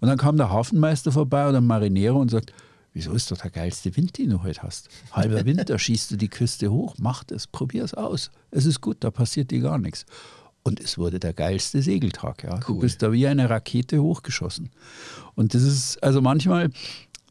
[0.00, 2.52] Und dann kam der Hafenmeister vorbei oder Marinero und sagt,
[2.94, 4.90] Wieso ist doch der geilste Wind, den du heute hast?
[5.12, 8.30] Halber Wind, da schießt du die Küste hoch, mach das, probier es aus.
[8.50, 10.04] Es ist gut, da passiert dir gar nichts.
[10.64, 12.58] Und es wurde der geilste Segeltag, ja.
[12.58, 12.80] Du Cool.
[12.82, 14.70] bist da wie eine Rakete hochgeschossen.
[15.34, 16.70] Und das ist, also manchmal,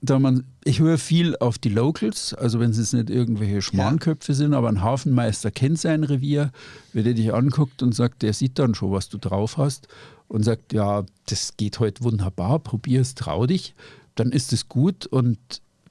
[0.01, 4.33] da man, ich höre viel auf die Locals, also wenn es jetzt nicht irgendwelche Schmarrnköpfe
[4.33, 6.51] sind, aber ein Hafenmeister kennt sein Revier,
[6.91, 9.87] wenn der dich anguckt und sagt, der sieht dann schon, was du drauf hast
[10.27, 13.75] und sagt, ja, das geht heute wunderbar, probier es, trau dich,
[14.15, 15.05] dann ist es gut.
[15.05, 15.37] Und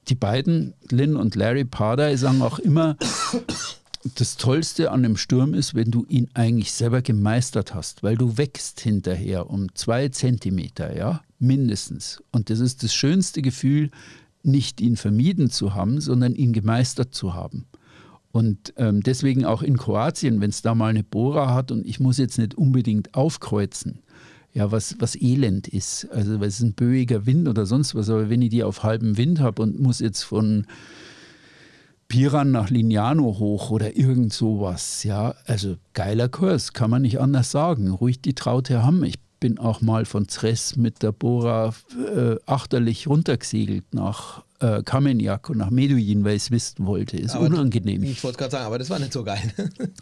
[0.09, 2.97] die beiden, Lynn und Larry Pardey, sagen auch immer,
[4.15, 8.37] das Tollste an dem Sturm ist, wenn du ihn eigentlich selber gemeistert hast, weil du
[8.37, 12.23] wächst hinterher um zwei Zentimeter, ja, mindestens.
[12.31, 13.91] Und das ist das schönste Gefühl,
[14.43, 17.65] nicht ihn vermieden zu haben, sondern ihn gemeistert zu haben.
[18.31, 21.99] Und ähm, deswegen auch in Kroatien, wenn es da mal eine Bohrer hat und ich
[21.99, 23.99] muss jetzt nicht unbedingt aufkreuzen,
[24.53, 26.07] ja, was, was elend ist.
[26.11, 29.17] Also, weil es ein böiger Wind oder sonst was, aber wenn ich die auf halbem
[29.17, 30.65] Wind habe und muss jetzt von
[32.11, 37.51] Piran nach Lignano hoch oder irgend sowas, ja, also geiler Kurs, kann man nicht anders
[37.51, 37.89] sagen.
[37.89, 39.05] Ruhig die Traute haben.
[39.05, 41.73] Ich bin auch mal von Zres mit der Bora
[42.13, 47.15] äh, achterlich runtergesegelt nach äh, Kamenjak und nach Medellin, weil ich es wissen wollte.
[47.15, 48.03] Ist Aber unangenehm.
[48.03, 49.41] Ich wollte gerade sagen, aber das war nicht so geil.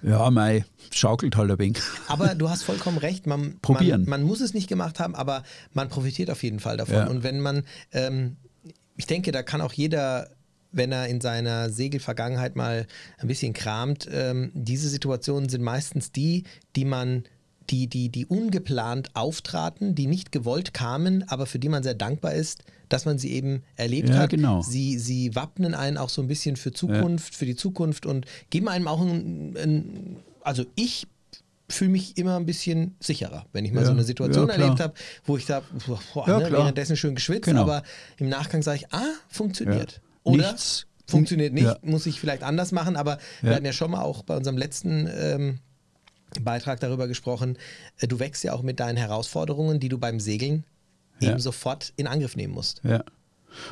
[0.00, 1.82] Ja, mei, schaukelt halt ein wenig.
[2.06, 3.26] Aber du hast vollkommen recht.
[3.26, 4.02] Man, Probieren.
[4.02, 5.42] Man, man muss es nicht gemacht haben, aber
[5.72, 6.94] man profitiert auf jeden Fall davon.
[6.94, 7.08] Ja.
[7.08, 8.36] Und wenn man, ähm,
[8.96, 10.30] ich denke, da kann auch jeder,
[10.72, 12.86] wenn er in seiner Segelvergangenheit mal
[13.18, 16.44] ein bisschen kramt, ähm, diese Situationen sind meistens die,
[16.76, 17.24] die man
[17.70, 22.32] die, die, die ungeplant auftraten, die nicht gewollt kamen, aber für die man sehr dankbar
[22.32, 24.30] ist, dass man sie eben erlebt Ja, hat.
[24.30, 24.62] genau.
[24.62, 28.68] Sie, sie wappnen einen auch so ein bisschen für Zukunft, für die Zukunft und geben
[28.68, 31.06] einem auch ein, ein also ich
[31.68, 34.80] fühle mich immer ein bisschen sicherer, wenn ich mal Ja, so eine Situation ja, erlebt
[34.80, 34.94] habe,
[35.26, 35.60] wo ich da
[36.14, 37.62] boah, Ja, ne, währenddessen schön geschwitzt, Genau.
[37.62, 37.82] aber
[38.16, 40.00] im Nachgang sage ich, ah, funktioniert.
[40.24, 41.78] Oder Nichts- funktioniert nicht, Ja.
[41.82, 43.56] muss ich vielleicht anders machen, aber wir Ja.
[43.56, 45.58] hatten ja schon mal auch bei unserem letzten ähm,
[46.42, 47.56] Beitrag darüber gesprochen,
[47.98, 50.64] äh, du wächst ja auch mit deinen Herausforderungen, die du beim Segeln
[51.20, 51.30] Ja.
[51.30, 52.82] eben sofort in Angriff nehmen musst.
[52.84, 53.02] Ja.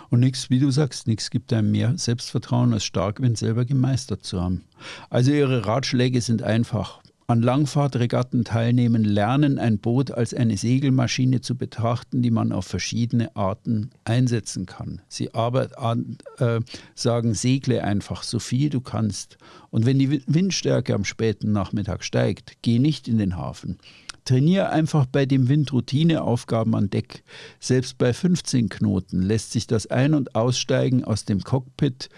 [0.08, 4.40] Und nichts, wie du sagst, nichts gibt einem mehr Selbstvertrauen als Starkwind selber gemeistert zu
[4.40, 4.64] haben.
[5.10, 7.02] Also ihre Ratschläge sind einfach.
[7.28, 13.34] An Langfahrtregatten teilnehmen, lernen, ein Boot als eine Segelmaschine zu betrachten, die man auf verschiedene
[13.34, 15.02] Arten einsetzen kann.
[15.08, 16.60] Sie arbeit, an, äh,
[16.94, 19.38] sagen, segle einfach so viel du kannst.
[19.70, 23.78] Und wenn die Wi- Windstärke am späten Nachmittag steigt, geh nicht in den Hafen.
[24.24, 27.24] Trainiere einfach bei dem Wind Routineaufgaben an Deck.
[27.58, 32.08] Selbst bei 15 Knoten lässt sich das Ein- und Aussteigen aus dem Cockpit,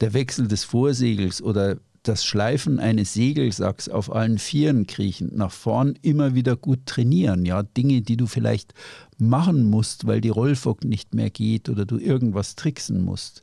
[0.00, 1.78] der Wechsel des Vorsegels oder
[2.08, 7.44] das Schleifen eines Segelsacks auf allen Vieren kriechend nach vorn immer wieder gut trainieren.
[7.44, 8.74] Ja, Dinge, die du vielleicht
[9.18, 13.42] machen musst, weil die Rollfock nicht mehr geht oder du irgendwas tricksen musst.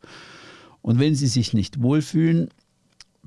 [0.81, 2.49] Und wenn sie sich nicht wohlfühlen,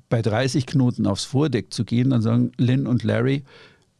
[0.09, 3.43] bei 30 Knoten aufs Vordeck zu gehen, dann sagen Lynn und Larry,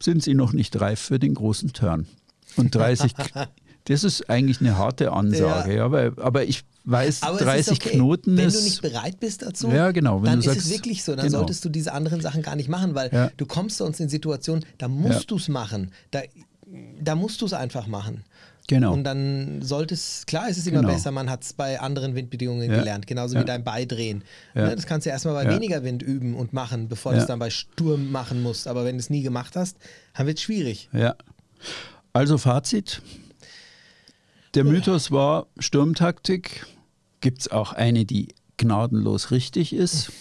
[0.01, 2.07] sind sie noch nicht reif für den großen Turn.
[2.55, 3.13] Und 30,
[3.85, 5.85] das ist eigentlich eine harte Ansage, ja.
[5.85, 7.95] aber, aber ich weiß, Aber es 30 ist okay.
[7.97, 10.71] Knoten Wenn du nicht bereit bist dazu, Ja, genau, wenn dann du ist sagst- es
[10.73, 11.15] wirklich so.
[11.15, 11.39] Dann genau.
[11.39, 13.29] solltest du diese anderen Sachen gar nicht machen, weil Ja.
[13.35, 15.25] du kommst sonst in Situationen, da musst Ja.
[15.27, 15.91] du es machen.
[16.11, 16.21] Da,
[17.01, 18.23] da musst du es einfach machen.
[18.69, 18.91] Genau.
[18.91, 20.91] Und dann sollte es, klar ist es immer Genau.
[20.93, 22.79] besser, man hat es bei anderen Windbedingungen Ja.
[22.79, 23.41] gelernt, genauso Ja.
[23.41, 24.23] wie beim Beidrehen.
[24.55, 24.67] Ja.
[24.67, 27.39] Ne, das kannst du erstmal bei weniger Wind üben und machen, bevor du es dann
[27.39, 28.67] bei Sturm machen musst.
[28.67, 29.77] Aber wenn du es nie gemacht hast,
[30.17, 30.89] dann wird es schwierig.
[30.91, 31.15] Ja.
[32.11, 33.01] Also Fazit.
[34.53, 36.65] Der Mythos war Sturmtaktik.
[37.21, 40.11] Gibt es auch eine, die gnadenlos richtig ist?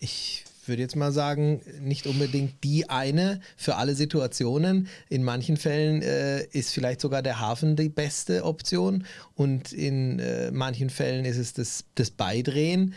[0.00, 4.88] Ich würde jetzt mal sagen, nicht unbedingt die eine für alle Situationen.
[5.08, 9.04] In manchen Fällen äh, ist vielleicht sogar der Hafen die beste Option
[9.34, 12.94] und in äh, manchen Fällen ist es das, das Beidrehen.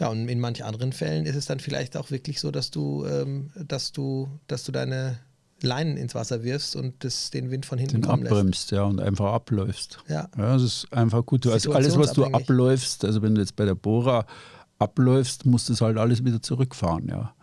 [0.00, 3.04] Ja, und in manchen anderen Fällen ist es dann vielleicht auch wirklich so, dass du,
[3.06, 5.18] ähm, dass du, dass du deine
[5.62, 8.32] Leinen ins Wasser wirfst und das, den Wind von hinten Den kommen lässt.
[8.32, 9.98] abbremst, ja, und einfach abläufst.
[10.08, 10.28] Ja.
[10.36, 10.52] ja.
[10.54, 11.46] Das ist einfach gut.
[11.46, 14.26] Also alles, was du abläufst, also wenn du jetzt bei der Bora
[14.78, 17.34] abläufst, musst du es halt alles wieder zurückfahren, ja.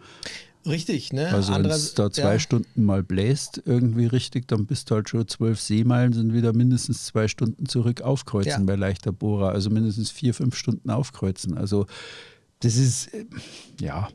[0.66, 1.28] Richtig, ne?
[1.30, 2.39] Also wenn es da zwei ja.
[2.39, 7.05] Stunden mal bläst, irgendwie richtig, dann bist du halt schon zwölf Seemeilen, sind wieder mindestens
[7.05, 8.59] zwei Stunden zurück aufkreuzen Ja.
[8.66, 9.49] bei leichter Bohrer.
[9.49, 11.57] Also mindestens vier, fünf Stunden aufkreuzen.
[11.57, 11.88] Also
[12.59, 13.26] das ist, äh,
[13.80, 14.07] ja.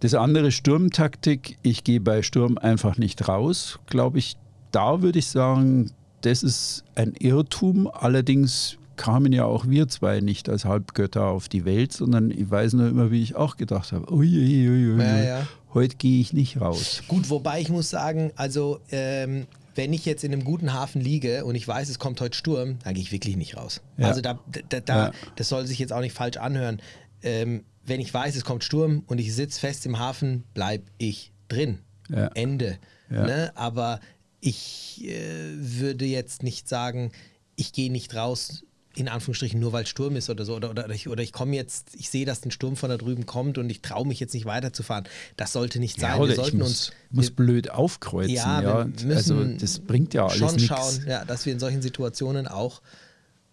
[0.00, 4.36] Das andere Sturmtaktik, ich gehe bei Sturm einfach nicht raus, glaube ich,
[4.72, 5.90] da würde ich sagen,
[6.22, 7.88] das ist ein Irrtum.
[7.88, 12.74] Allerdings kamen ja auch wir zwei nicht als Halbgötter auf die Welt, sondern ich weiß
[12.74, 15.48] nur immer, wie ich auch gedacht habe, ui, ui, ui, ui, Ja, ja.
[15.72, 17.02] heute gehe ich nicht raus.
[17.08, 21.44] Gut, wobei ich muss sagen, also ähm, wenn ich jetzt in einem guten Hafen liege
[21.46, 23.80] und ich weiß, es kommt heute Sturm, dann gehe ich wirklich nicht raus.
[23.96, 24.08] Ja.
[24.08, 24.38] Also da,
[24.68, 26.82] da, da das soll sich jetzt auch nicht falsch anhören.
[27.22, 31.32] Ähm, wenn ich weiß, es kommt Sturm und ich sitze fest im Hafen, bleibe ich
[31.48, 31.78] drin.
[32.08, 32.28] Ja.
[32.34, 32.78] Ende.
[33.10, 33.26] Ja.
[33.26, 33.52] Ne?
[33.54, 34.00] Aber
[34.40, 37.12] ich äh, würde jetzt nicht sagen,
[37.56, 38.64] ich gehe nicht raus,
[38.96, 40.56] in Anführungsstrichen, nur weil Sturm ist oder so.
[40.56, 43.24] Oder, oder ich, oder ich komme jetzt, ich sehe, dass ein Sturm von da drüben
[43.26, 45.04] kommt und ich traue mich jetzt nicht weiterzufahren.
[45.36, 46.18] Das sollte nicht sein.
[46.18, 46.92] Ja, wir sollten muss, uns.
[47.10, 48.34] muss blöd aufkreuzen.
[48.34, 50.68] ja, Ja, wir müssen also das bringt ja alles schon nichts.
[50.68, 52.82] schauen, ja, dass wir in solchen Situationen auch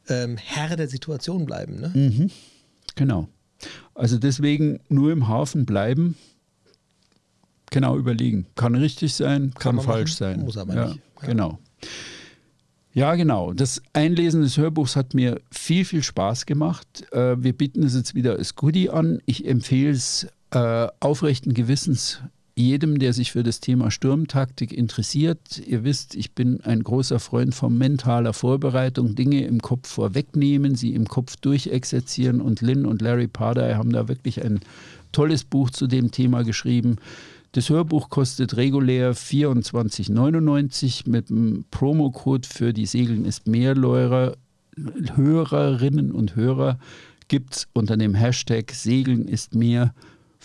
[0.10, 1.80] ähm, Herr der Situation bleiben.
[1.80, 1.92] Ne?
[1.94, 2.32] Mhm.
[2.96, 3.28] Genau.
[3.96, 6.16] Also deswegen nur im Hafen bleiben,
[7.72, 8.46] genau überlegen.
[8.56, 10.46] Kann richtig sein, kann, man falsch machen, sein.
[10.46, 11.00] muss aber ja, nicht.
[11.22, 11.28] Ja.
[11.28, 11.60] Genau.
[12.94, 13.54] Ja, genau.
[13.54, 17.06] Das Einlesen des Hörbuchs hat mir viel, viel Spaß gemacht.
[17.12, 19.20] Äh, wir bieten es jetzt wieder als Goodie an.
[19.26, 22.22] Ich empfehle es äh, aufrechten Gewissens
[22.58, 25.62] jedem, der sich für das Thema Sturmtaktik interessiert.
[25.66, 30.96] Ihr wisst, ich bin ein großer Freund von mentaler Vorbereitung, Dinge im Kopf vorwegnehmen, sie
[30.96, 34.60] im Kopf durchexerzieren und Lynn und Larry Pardai haben da wirklich ein
[35.12, 36.98] tolles Buch zu dem Thema geschrieben.
[37.52, 44.36] Das Hörbuch kostet regulär 24,99 mit dem Promocode für die Segeln ist Mehrleurer.
[45.16, 46.78] Hörerinnen und Hörer
[47.28, 49.94] gibt es unter dem Hashtag Segeln ist mehr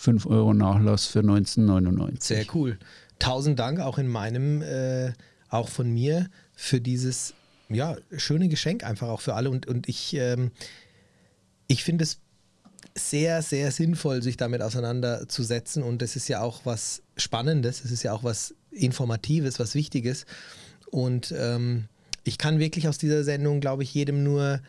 [0.03, 2.21] 5 Euro Nachlass für 1999.
[2.21, 2.77] Sehr cool.
[3.19, 5.13] Tausend Dank auch in meinem, äh,
[5.47, 7.33] auch von mir, für dieses
[7.69, 9.49] ja, schöne Geschenk einfach auch für alle.
[9.49, 10.51] Und, und ich, ähm,
[11.67, 12.19] ich finde es
[12.95, 15.83] sehr, sehr sinnvoll, sich damit auseinanderzusetzen.
[15.83, 20.25] Und es ist ja auch was Spannendes, es ist ja auch was Informatives, was Wichtiges.
[20.91, 21.85] Und ähm,
[22.25, 24.59] ich kann wirklich aus dieser Sendung, glaube ich, jedem nur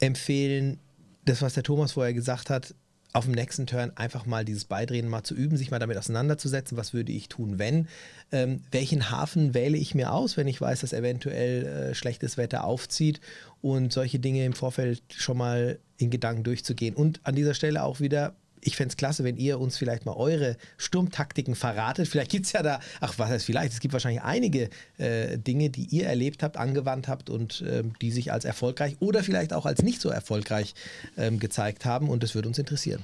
[0.00, 0.78] empfehlen,
[1.26, 2.74] das, was der Thomas vorher gesagt hat,
[3.12, 6.76] auf dem nächsten Turn einfach mal dieses Beidrehen mal zu üben, sich mal damit auseinanderzusetzen,
[6.76, 7.88] was würde ich tun, wenn,
[8.30, 12.64] ähm, welchen Hafen wähle ich mir aus, wenn ich weiß, dass eventuell äh, schlechtes Wetter
[12.64, 13.20] aufzieht
[13.62, 16.94] und solche Dinge im Vorfeld schon mal in Gedanken durchzugehen.
[16.94, 20.14] Und an dieser Stelle auch wieder, ich fände es klasse, wenn ihr uns vielleicht mal
[20.14, 22.08] eure Sturmtaktiken verratet.
[22.08, 25.70] Vielleicht gibt es ja da, ach was heißt vielleicht, es gibt wahrscheinlich einige äh, Dinge,
[25.70, 29.66] die ihr erlebt habt, angewandt habt und ähm, die sich als erfolgreich oder vielleicht auch
[29.66, 30.74] als nicht so erfolgreich
[31.16, 33.02] ähm, gezeigt haben und das würde uns interessieren.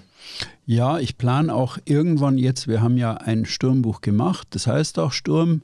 [0.66, 5.12] Ja, ich plane auch irgendwann jetzt, wir haben ja ein Sturmbuch gemacht, das heißt auch
[5.12, 5.62] Sturm.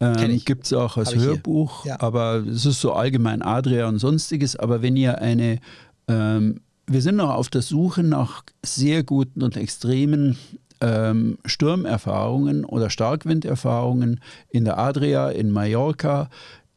[0.00, 0.42] Ähm.
[0.44, 1.14] Gibt es auch als.
[1.14, 2.00] Hörbuch, Ja.
[2.00, 4.54] aber es ist so allgemein Adria und sonstiges.
[4.54, 5.58] Aber wenn ihr eine,
[6.06, 10.38] ähm, wir sind noch auf der Suche nach sehr guten und extremen
[10.80, 14.20] ähm, Sturmerfahrungen oder Starkwinderfahrungen
[14.50, 16.28] in der Adria, in Mallorca,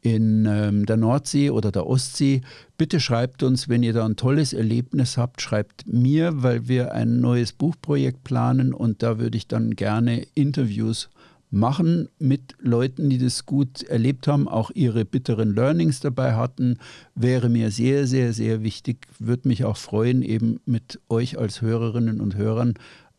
[0.02, 2.40] in ähm, der Nordsee oder der Ostsee.
[2.78, 7.20] Bitte schreibt uns, wenn ihr da ein tolles Erlebnis habt, schreibt mir, weil wir ein
[7.20, 11.10] neues Buchprojekt planen und da würde ich dann gerne Interviews
[11.50, 16.78] machen mit Leuten, die das gut erlebt haben, auch ihre bitteren Learnings dabei hatten,
[17.14, 19.06] wäre mir sehr, sehr, sehr wichtig.
[19.18, 22.74] Würde mich auch freuen, eben mit euch als Hörerinnen und Hörern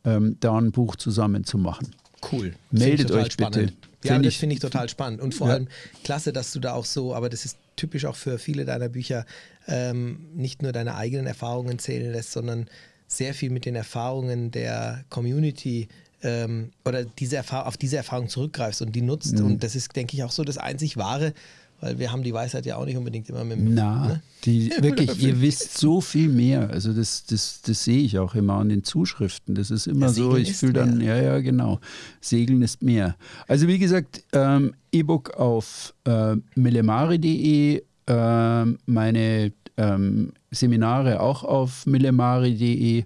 [0.05, 1.93] ähm, da ein Buch zusammen zu machen.
[2.31, 2.53] Cool.
[2.71, 3.53] Meldet euch spannend.
[3.55, 3.73] bitte.
[4.03, 5.21] Ja, Find das finde ich total spannend.
[5.21, 5.53] Und vor Ja.
[5.55, 5.67] allem
[6.03, 9.25] klasse, dass du da auch so, aber das ist typisch auch für viele deiner Bücher,
[9.67, 12.67] ähm, nicht nur deine eigenen Erfahrungen zählen lässt, sondern
[13.07, 15.87] sehr viel mit den Erfahrungen der Community
[16.23, 19.39] ähm, oder diese Erfahrung, auf diese Erfahrung zurückgreifst und die nutzt.
[19.39, 19.45] Mhm.
[19.45, 21.33] Und das ist, denke ich, auch so das einzig Wahre,
[21.81, 23.73] weil wir haben die Weisheit ja auch nicht unbedingt immer mit dem.
[23.73, 24.21] Na, ne?
[24.45, 26.69] die, wirklich, ihr wisst so viel mehr.
[26.69, 29.55] Also das, das, das sehe ich auch immer an den Zuschriften.
[29.55, 31.17] Das ist immer Ja, so, ich fühle dann, mehr.
[31.17, 31.79] ja, ja, genau.
[32.21, 33.15] Segeln ist mehr.
[33.47, 43.05] Also wie gesagt, ähm, E-Book auf äh, millemari.de, ähm, meine ähm, Seminare auch auf millemari.de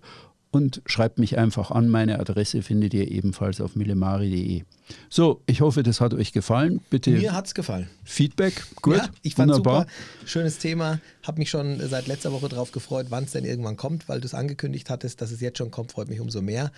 [0.56, 1.90] und schreibt mich einfach an.
[1.90, 4.64] Meine Adresse findet ihr ebenfalls auf millemari.de.
[5.10, 6.80] So, ich hoffe, das hat euch gefallen.
[6.90, 7.90] Bitte Mir hat es gefallen.
[8.04, 8.64] Feedback.
[8.82, 9.82] Gut, Ja, ich fand wunderbar.
[9.82, 9.92] super.
[10.26, 11.00] Schönes Thema.
[11.24, 14.26] Habe mich schon seit letzter Woche drauf gefreut, wann es denn irgendwann kommt, weil du
[14.26, 16.72] es angekündigt hattest, dass es jetzt schon kommt, freut mich umso mehr.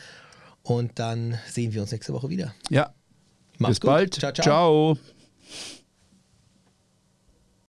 [0.63, 2.53] Und dann sehen wir uns nächste Woche wieder.
[2.69, 2.93] Ja,
[3.59, 3.87] Mach's bis gut.
[3.87, 4.13] bald.
[4.15, 4.43] Ciao, ciao.
[4.95, 5.16] ciao.